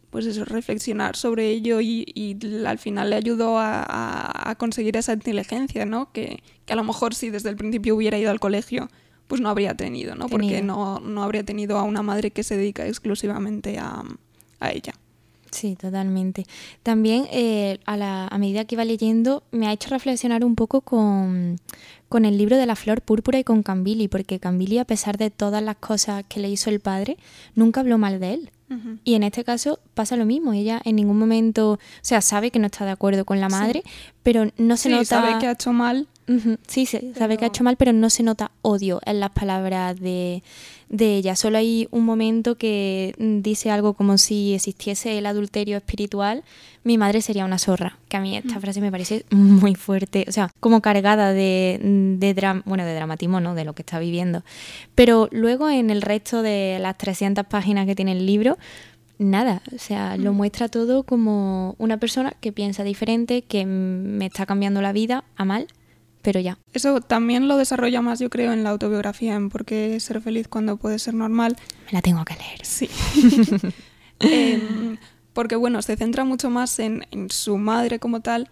pues 0.10 0.26
eso, 0.26 0.44
reflexionar 0.46 1.16
sobre 1.16 1.50
ello 1.50 1.82
y, 1.82 2.38
al 2.66 2.80
final 2.80 3.12
le 3.12 3.16
ayudó 3.16 3.58
a, 3.60 4.56
conseguir 4.58 4.98
esa 4.98 5.14
inteligencia, 5.14 5.86
¿no? 5.86 6.12
Que, 6.12 6.42
a 6.68 6.76
lo 6.76 6.84
mejor 6.84 7.16
si 7.16 7.30
desde 7.30 7.50
el 7.50 7.56
principio 7.56 7.96
hubiera 7.96 8.18
ido 8.18 8.32
al 8.32 8.40
colegio, 8.40 8.90
pues 9.28 9.42
no 9.42 9.50
habría 9.50 9.76
tenido, 9.76 10.16
¿no? 10.16 10.28
Porque 10.28 10.62
no, 10.62 11.00
no 11.00 11.24
habría 11.24 11.44
tenido 11.44 11.78
a 11.78 11.84
una 11.84 12.02
madre 12.02 12.32
que 12.32 12.44
se 12.44 12.58
dedica 12.58 12.88
exclusivamente 12.88 13.78
a, 13.78 14.04
ella. 14.62 14.94
Sí, 15.52 15.76
totalmente. 15.76 16.46
También 16.84 17.26
eh, 17.32 17.80
a, 17.86 17.98
la, 17.98 18.28
a 18.28 18.38
medida 18.38 18.66
que 18.66 18.76
iba 18.76 18.86
leyendo 18.86 19.44
me 19.52 19.68
ha 19.68 19.74
hecho 19.74 19.90
reflexionar 19.90 20.44
un 20.44 20.56
poco 20.56 20.82
con, 20.82 21.58
con 22.08 22.26
el 22.26 22.38
libro 22.38 22.58
de 22.58 22.66
la 22.66 22.76
flor 22.76 23.02
púrpura 23.02 23.40
y 23.40 23.44
con 23.44 23.64
Cambili, 23.64 24.08
porque 24.08 24.40
Cambili, 24.40 24.80
a 24.80 24.86
pesar 24.86 25.18
de 25.18 25.32
todas 25.32 25.64
las 25.64 25.78
cosas 25.78 26.24
que 26.28 26.40
le 26.40 26.50
hizo 26.50 26.70
el 26.70 26.82
padre, 26.82 27.18
nunca 27.56 27.80
habló 27.80 27.98
mal 27.98 28.20
de 28.20 28.34
él. 28.34 28.52
Y 29.04 29.16
en 29.16 29.24
este 29.24 29.44
caso 29.44 29.80
pasa 29.94 30.16
lo 30.16 30.26
mismo. 30.26 30.54
Ella 30.54 30.82
en 30.86 30.96
ningún 30.96 31.18
momento, 31.18 31.72
o 31.72 31.80
sea, 32.02 32.22
sabe 32.22 32.52
que 32.52 32.60
no 32.60 32.68
está 32.68 32.86
de 32.86 32.92
acuerdo 32.92 33.26
con 33.26 33.40
la 33.40 33.50
madre, 33.50 33.84
pero 34.24 34.52
no 34.58 34.78
se 34.78 34.90
sí, 34.90 34.90
nota. 34.90 35.06
sabe 35.06 35.40
que 35.40 35.48
ha 35.48 35.52
hecho 35.52 35.74
mal, 35.74 36.08
Sí, 36.68 36.86
se 36.86 37.14
sabe 37.16 37.38
que 37.38 37.46
ha 37.46 37.48
hecho 37.48 37.64
mal, 37.64 37.76
pero 37.76 37.92
no 37.92 38.10
se 38.10 38.22
nota 38.22 38.52
odio 38.62 39.02
en 39.06 39.20
las 39.20 39.32
palabras 39.32 40.00
de, 40.00 40.44
de 40.88 41.16
ella. 41.16 41.36
Solo 41.36 41.58
hay 41.58 41.88
un 41.92 42.06
momento 42.06 42.56
que 42.56 43.16
mm, 43.18 43.42
dice 43.42 43.72
algo 43.72 43.94
como 43.94 44.18
si 44.18 44.54
existiese 44.54 45.18
el 45.18 45.26
adulterio 45.26 45.78
espiritual, 45.78 46.44
mi 46.84 46.98
madre 46.98 47.22
sería 47.22 47.46
una 47.46 47.58
zorra. 47.58 47.98
Que 48.10 48.18
a 48.18 48.20
mí 48.20 48.38
esta 48.38 48.58
mm. 48.58 48.62
frase 48.62 48.82
me 48.82 48.92
parece 48.92 49.26
muy 49.32 49.74
fuerte, 49.74 50.26
o 50.28 50.32
sea, 50.32 50.52
como 50.60 50.82
cargada 50.82 51.34
de, 51.34 51.80
de, 51.82 52.62
bueno, 52.66 52.86
de 52.86 52.94
dramatismo, 52.94 53.40
¿no? 53.40 53.56
De 53.56 53.66
lo 53.66 53.74
que 53.74 53.82
está 53.82 53.98
viviendo. 53.98 54.44
Pero 54.94 55.30
luego 55.32 55.70
en 55.70 55.90
el 55.90 56.02
resto 56.04 56.44
de 56.44 56.78
las 56.80 56.98
300 56.98 57.46
páginas 57.48 57.88
que 57.88 57.96
tiene 57.96 58.12
el 58.12 58.28
libro, 58.28 58.58
nada, 59.18 59.64
o 59.76 59.80
sea, 59.80 60.16
lo 60.16 60.32
mm. 60.32 60.36
muestra 60.36 60.68
todo 60.70 61.02
como 61.02 61.76
una 61.80 61.98
persona 61.98 62.34
que 62.40 62.52
piensa 62.52 62.84
diferente, 62.84 63.42
que 63.42 63.66
me 63.66 64.28
está 64.28 64.46
cambiando 64.46 64.82
la 64.82 64.94
vida 64.94 65.24
a 65.36 65.44
mal 65.44 65.68
pero 66.22 66.40
ya. 66.40 66.58
Eso 66.74 67.02
también 67.02 67.48
lo 67.48 67.58
desarrolla 67.58 68.02
más, 68.02 68.20
yo 68.20 68.30
creo, 68.30 68.52
en 68.52 68.64
la 68.64 68.72
autobiografía, 68.72 69.36
en 69.36 69.50
por 69.50 69.66
qué 69.66 70.00
ser 70.00 70.22
feliz 70.22 70.48
cuando 70.48 70.78
puede 70.78 71.00
ser 71.00 71.14
normal. 71.14 71.56
Me 71.86 71.94
la 71.94 72.02
tengo 72.02 72.24
que 72.26 72.36
leer. 72.36 72.66
Sí. 72.66 72.90
Em, 74.22 74.98
porque, 75.32 75.56
bueno, 75.56 75.82
se 75.82 75.96
centra 75.96 76.26
mucho 76.26 76.50
más 76.50 76.78
en, 76.80 77.06
su 77.30 77.58
madre 77.58 78.00
como 78.00 78.20
tal 78.20 78.50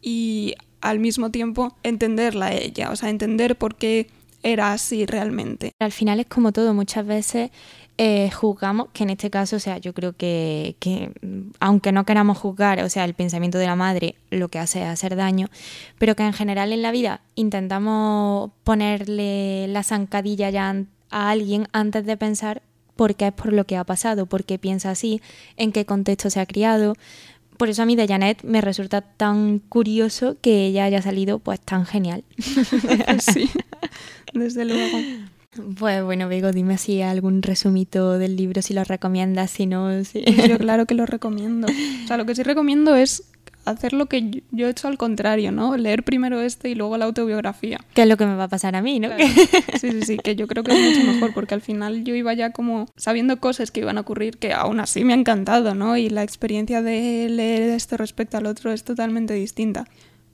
y 0.00 0.54
al 0.80 1.00
mismo 1.00 1.30
tiempo 1.30 1.76
entenderla 1.82 2.46
a 2.46 2.54
ella, 2.54 2.90
o 2.90 2.96
sea, 2.96 3.10
entender 3.10 3.56
por 3.56 3.74
qué 3.74 4.08
era 4.42 4.72
así 4.72 5.04
realmente. 5.04 5.72
Al 5.78 5.92
final 5.92 6.18
es 6.20 6.26
como 6.26 6.52
todo, 6.52 6.72
muchas 6.72 7.06
veces 7.06 7.50
eh, 7.98 8.30
juzgamos, 8.30 8.88
que 8.92 9.04
en 9.04 9.10
este 9.10 9.30
caso, 9.30 9.56
o 9.56 9.58
sea, 9.58 9.78
yo 9.78 9.94
creo 9.94 10.12
que, 10.12 10.76
que, 10.80 11.12
aunque 11.60 11.92
no 11.92 12.04
queramos 12.04 12.36
juzgar, 12.36 12.82
o 12.82 12.90
sea, 12.90 13.04
el 13.04 13.14
pensamiento 13.14 13.56
de 13.56 13.66
la 13.66 13.76
madre 13.76 14.16
lo 14.30 14.48
que 14.48 14.58
hace 14.58 14.82
es 14.82 14.88
hacer 14.88 15.16
daño, 15.16 15.48
pero 15.98 16.14
que 16.14 16.22
en 16.22 16.34
general 16.34 16.72
en 16.72 16.82
la 16.82 16.90
vida 16.90 17.22
intentamos 17.36 18.50
ponerle 18.64 19.68
la 19.68 19.82
zancadilla 19.82 20.50
ya 20.50 20.84
a 21.10 21.30
alguien 21.30 21.68
antes 21.72 22.04
de 22.04 22.16
pensar 22.18 22.62
por 22.96 23.14
qué 23.14 23.28
es 23.28 23.32
por 23.32 23.52
lo 23.52 23.64
que 23.64 23.76
ha 23.76 23.84
pasado, 23.84 24.26
por 24.26 24.44
qué 24.44 24.58
piensa 24.58 24.90
así, 24.90 25.22
en 25.56 25.72
qué 25.72 25.86
contexto 25.86 26.28
se 26.28 26.40
ha 26.40 26.46
criado. 26.46 26.94
Por 27.56 27.70
eso 27.70 27.82
a 27.82 27.86
mí 27.86 27.96
de 27.96 28.06
Janet 28.06 28.42
me 28.42 28.60
resulta 28.60 29.00
tan 29.00 29.58
curioso 29.60 30.36
que 30.42 30.66
ella 30.66 30.84
haya 30.84 31.00
salido 31.00 31.38
pues 31.38 31.60
tan 31.60 31.86
genial. 31.86 32.24
sí, 33.18 33.50
desde 34.34 34.66
luego. 34.66 34.98
Pues 35.78 36.04
bueno, 36.04 36.28
Bego, 36.28 36.52
dime 36.52 36.78
si 36.78 37.02
algún 37.02 37.42
resumito 37.42 38.18
del 38.18 38.36
libro, 38.36 38.62
si 38.62 38.74
lo 38.74 38.84
recomiendas, 38.84 39.50
si 39.50 39.66
no. 39.66 40.04
Sí. 40.04 40.24
Yo 40.48 40.58
claro 40.58 40.86
que 40.86 40.94
lo 40.94 41.06
recomiendo. 41.06 41.66
O 41.68 42.06
sea, 42.06 42.16
lo 42.16 42.26
que 42.26 42.34
sí 42.34 42.42
recomiendo 42.42 42.94
es 42.94 43.24
hacer 43.66 43.92
lo 43.92 44.06
que 44.06 44.42
yo 44.52 44.66
he 44.68 44.70
hecho 44.70 44.88
al 44.88 44.96
contrario, 44.96 45.52
¿no? 45.52 45.76
Leer 45.76 46.04
primero 46.04 46.40
este 46.40 46.70
y 46.70 46.74
luego 46.74 46.96
la 46.96 47.04
autobiografía. 47.04 47.80
Que 47.94 48.02
es 48.02 48.08
lo 48.08 48.16
que 48.16 48.24
me 48.24 48.36
va 48.36 48.44
a 48.44 48.48
pasar 48.48 48.76
a 48.76 48.82
mí, 48.82 49.00
¿no? 49.00 49.10
Sí, 49.80 49.90
sí, 49.90 50.02
sí, 50.02 50.16
que 50.16 50.36
yo 50.36 50.46
creo 50.46 50.64
que 50.64 50.72
es 50.72 50.96
mucho 50.96 51.12
mejor 51.12 51.34
porque 51.34 51.54
al 51.54 51.60
final 51.60 52.04
yo 52.04 52.14
iba 52.14 52.32
ya 52.32 52.50
como 52.50 52.86
sabiendo 52.96 53.38
cosas 53.38 53.70
que 53.70 53.80
iban 53.80 53.98
a 53.98 54.02
ocurrir 54.02 54.38
que 54.38 54.52
aún 54.52 54.80
así 54.80 55.04
me 55.04 55.12
ha 55.12 55.16
encantado, 55.16 55.74
¿no? 55.74 55.96
Y 55.96 56.08
la 56.08 56.22
experiencia 56.22 56.80
de 56.80 57.28
leer 57.28 57.70
esto 57.70 57.96
respecto 57.96 58.38
al 58.38 58.46
otro 58.46 58.72
es 58.72 58.84
totalmente 58.84 59.34
distinta. 59.34 59.86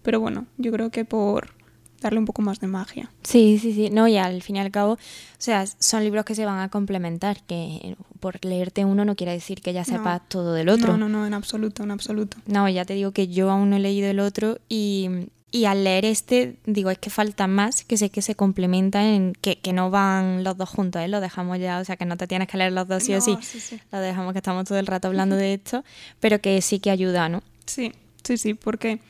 Pero 0.03 0.21
bueno, 0.21 0.47
yo 0.59 0.71
creo 0.73 0.91
que 0.91 1.05
por 1.05 1.62
darle 2.03 2.19
un 2.19 2.25
poco 2.25 2.43
más 2.43 2.61
de 2.61 2.67
magia. 2.67 3.11
Sí, 3.23 3.59
sí, 3.61 3.73
sí. 3.73 3.91
No, 3.91 4.09
y 4.09 4.17
al 4.17 4.43
fin 4.43 4.57
y 4.57 4.61
al 4.61 4.71
cabo, 4.71 4.93
o 4.93 4.99
sea, 5.39 5.65
son 5.67 6.05
libros 6.05 6.25
que 6.25 6.35
se 6.35 6.45
van 6.45 6.61
a 6.61 6.69
complementar, 6.69 7.43
que 7.45 7.97
por 8.21 8.45
leerte 8.45 8.85
uno 8.85 9.05
no 9.05 9.17
quiere 9.17 9.33
decir 9.33 9.61
que 9.61 9.73
ya 9.73 9.85
sepas 9.85 10.21
todo 10.29 10.53
del 10.55 10.69
otro. 10.69 10.97
No, 10.97 11.09
no, 11.09 11.09
no, 11.09 11.27
en 11.27 11.35
absoluto, 11.35 11.83
en 11.83 11.91
absoluto. 11.91 12.37
No, 12.47 12.69
ya 12.69 12.85
te 12.85 12.95
digo 12.95 13.13
que 13.13 13.29
yo 13.29 13.51
aún 13.51 13.71
no 13.71 13.77
he 13.77 13.81
leído 13.81 14.09
el 14.11 14.21
otro 14.21 14.59
y, 14.69 15.09
y 15.51 15.67
al 15.67 15.85
leer 15.85 16.05
este, 16.05 16.57
digo, 16.65 16.91
es 16.91 16.99
que 16.99 17.11
falta 17.11 17.47
más, 17.47 17.85
que 17.85 17.97
sé 17.97 18.11
que 18.11 18.23
se 18.23 18.35
complementan, 18.35 19.35
que, 19.41 19.59
que 19.59 19.73
no 19.73 19.91
van 19.91 20.45
los 20.45 20.57
dos 20.57 20.69
juntos, 20.69 21.03
¿eh? 21.03 21.09
lo 21.09 21.21
dejamos 21.21 21.59
ya, 21.59 21.79
o 21.79 21.85
sea, 21.85 21.97
que 21.97 22.07
no 22.07 22.17
te 22.17 22.27
tienes 22.27 22.49
que 22.49 22.57
leer 22.57 22.73
los 22.73 22.89
dos 22.89 23.03
sí 23.03 23.15
o 23.15 23.21
sí. 23.21 23.37
sí, 23.43 23.61
sí. 23.61 23.81
Lo 23.93 24.01
dejamos 24.01 24.33
que 24.33 24.39
estamos 24.39 24.65
todo 24.65 24.79
el 24.79 24.87
rato 24.87 25.09
hablando 25.09 25.37
de 25.37 25.55
esto, 25.55 25.85
pero 26.21 26.41
que 26.41 26.61
sí 26.63 26.81
que 26.81 26.91
ayuda, 26.91 27.29
¿no? 27.29 27.43
Sí, 27.67 27.93
sí, 28.25 28.39
sí, 28.39 28.55
porque 28.55 29.01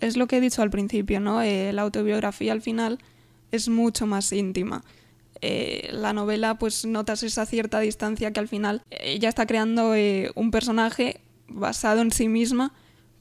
es 0.00 0.16
lo 0.16 0.26
que 0.26 0.38
he 0.38 0.40
dicho 0.40 0.62
al 0.62 0.70
principio, 0.70 1.20
¿no? 1.20 1.42
Eh, 1.42 1.72
la 1.72 1.82
autobiografía 1.82 2.52
al 2.52 2.62
final 2.62 2.98
es 3.52 3.68
mucho 3.68 4.06
más 4.06 4.32
íntima. 4.32 4.84
Eh, 5.42 5.88
la 5.92 6.12
novela, 6.12 6.58
pues 6.58 6.84
notas 6.84 7.22
esa 7.22 7.46
cierta 7.46 7.80
distancia 7.80 8.32
que 8.32 8.40
al 8.40 8.48
final 8.48 8.82
ella 8.90 9.28
está 9.28 9.46
creando 9.46 9.94
eh, 9.94 10.30
un 10.34 10.50
personaje 10.50 11.20
basado 11.48 12.02
en 12.02 12.10
sí 12.10 12.28
misma, 12.28 12.74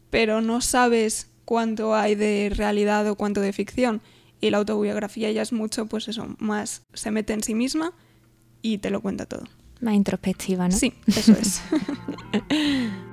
pero 0.10 0.42
no 0.42 0.62
sabes 0.62 1.30
cuánto 1.46 1.96
hay 1.96 2.16
de 2.16 2.52
realidad 2.54 3.08
o 3.10 3.16
cuánto 3.16 3.42
de 3.42 3.54
ficción. 3.54 4.02
Y 4.42 4.50
la 4.50 4.58
autobiografía 4.58 5.32
ya 5.32 5.42
es 5.42 5.54
mucho, 5.54 5.86
pues 5.86 6.08
eso, 6.08 6.36
más 6.40 6.84
se 6.94 7.12
mete 7.12 7.34
en 7.34 7.44
sí 7.44 7.56
misma 7.56 7.94
y 8.62 8.78
te 8.80 8.90
lo 8.90 9.02
cuenta 9.02 9.26
todo. 9.26 9.44
Más 9.82 9.96
introspectiva, 9.96 10.68
¿no? 10.68 10.76
Sí, 10.76 10.94
eso 11.08 11.34
es. 11.34 11.62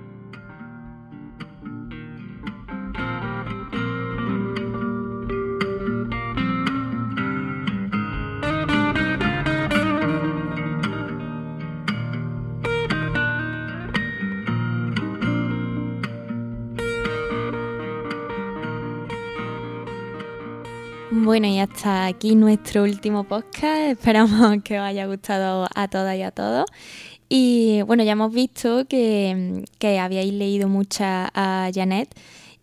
Bueno, 21.38 21.48
y 21.48 21.58
hasta 21.58 22.06
aquí 22.06 22.34
nuestro 22.34 22.84
último 22.84 23.24
podcast. 23.24 23.90
Esperamos 23.90 24.62
que 24.64 24.80
os 24.80 24.86
haya 24.86 25.04
gustado 25.04 25.68
a 25.74 25.86
todas 25.86 26.16
y 26.16 26.22
a 26.22 26.30
todos. 26.30 26.64
Y 27.28 27.82
bueno, 27.82 28.02
ya 28.04 28.12
hemos 28.12 28.32
visto 28.32 28.86
que, 28.88 29.62
que 29.78 29.98
habíais 29.98 30.32
leído 30.32 30.66
mucha 30.66 31.30
a 31.34 31.70
Janet 31.74 32.08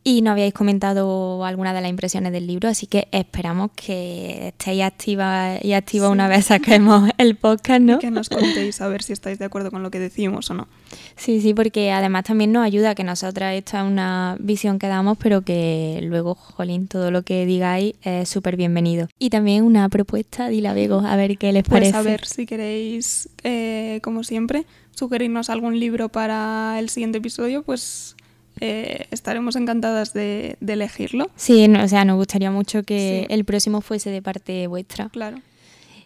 y 0.04 0.22
no 0.22 0.32
habíais 0.32 0.54
comentado 0.54 1.46
alguna 1.46 1.74
de 1.74 1.82
las 1.82 1.90
impresiones 1.90 2.34
del 2.34 2.46
libro, 2.46 2.68
así 2.68 2.88
que 2.88 3.08
esperamos 3.12 3.72
que 3.76 4.50
estéis 4.50 4.84
activa 4.84 5.58
y 5.62 5.74
activa 5.74 6.10
una 6.10 6.28
vez 6.28 6.46
saquemos 6.46 7.10
el 7.18 7.36
podcast, 7.36 7.82
¿no? 7.82 8.00
que 8.00 8.12
nos 8.12 8.30
contéis 8.30 8.82
a 8.82 8.88
ver 8.88 9.02
si 9.02 9.14
estáis 9.14 9.40
de 9.40 9.46
acuerdo 9.46 9.72
con 9.72 9.82
lo 9.82 9.92
que 9.92 10.00
decimos 10.00 10.50
o 10.50 10.54
no. 10.54 10.68
Sí, 11.16 11.42
sí, 11.42 11.54
porque 11.54 11.92
además 11.92 12.26
también 12.26 12.52
nos 12.52 12.66
ayuda 12.66 12.96
que 12.96 13.04
nosotras 13.04 13.56
esta 13.56 13.82
es 13.82 13.88
una 13.88 14.36
visión 14.40 14.78
que 14.78 14.88
damos, 14.88 15.18
pero 15.18 15.42
que 15.42 16.00
luego, 16.04 16.36
jolín, 16.36 16.88
todo 16.88 17.10
lo 17.10 17.24
que 17.24 17.46
digáis 17.46 17.94
es 18.02 18.28
súper 18.28 18.58
bienvenido. 18.58 19.08
Y 19.20 19.30
también 19.30 19.64
una 19.64 19.88
propuesta, 19.90 20.50
dila 20.50 20.74
Vego, 20.74 21.00
a 21.00 21.16
ver 21.16 21.38
qué 21.38 21.54
les 21.54 21.64
parece. 21.64 21.94
Pues 21.94 22.06
a 22.06 22.10
ver, 22.10 22.26
si 22.26 22.46
queréis, 22.46 23.30
eh, 23.44 24.00
como 24.04 24.24
siempre, 24.24 24.66
sugerirnos 24.92 25.50
algún 25.50 25.80
libro 25.80 26.10
para 26.10 26.78
el 26.80 26.90
siguiente 26.90 27.20
episodio, 27.20 27.64
pues 27.64 28.16
eh, 28.60 29.08
estaremos 29.12 29.56
encantadas 29.56 30.14
de, 30.14 30.58
elegirlo. 30.66 31.30
Sí, 31.36 31.66
o 31.68 31.88
sea, 31.88 32.06
nos 32.06 32.18
gustaría 32.18 32.52
mucho 32.52 32.84
que 32.84 33.26
el 33.30 33.46
próximo 33.46 33.82
fuese 33.82 34.10
de 34.10 34.22
parte 34.22 34.68
vuestra. 34.68 35.10
Claro. 35.10 35.38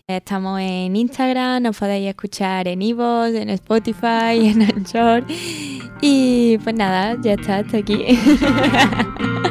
Estamos 0.08 0.62
en 0.62 0.96
Instagram, 0.96 1.64
nos 1.64 1.78
podéis 1.78 2.08
escuchar 2.08 2.68
en 2.70 2.82
Evox, 2.82 3.34
en 3.34 3.50
Spotify, 3.50 4.48
en 4.48 4.62
Anchor. 4.62 5.26
Y 6.02 6.58
pues 6.60 6.76
nada, 6.76 7.18
ya 7.22 7.34
está, 7.34 7.58
hasta 7.58 7.78
aquí. 7.78 8.06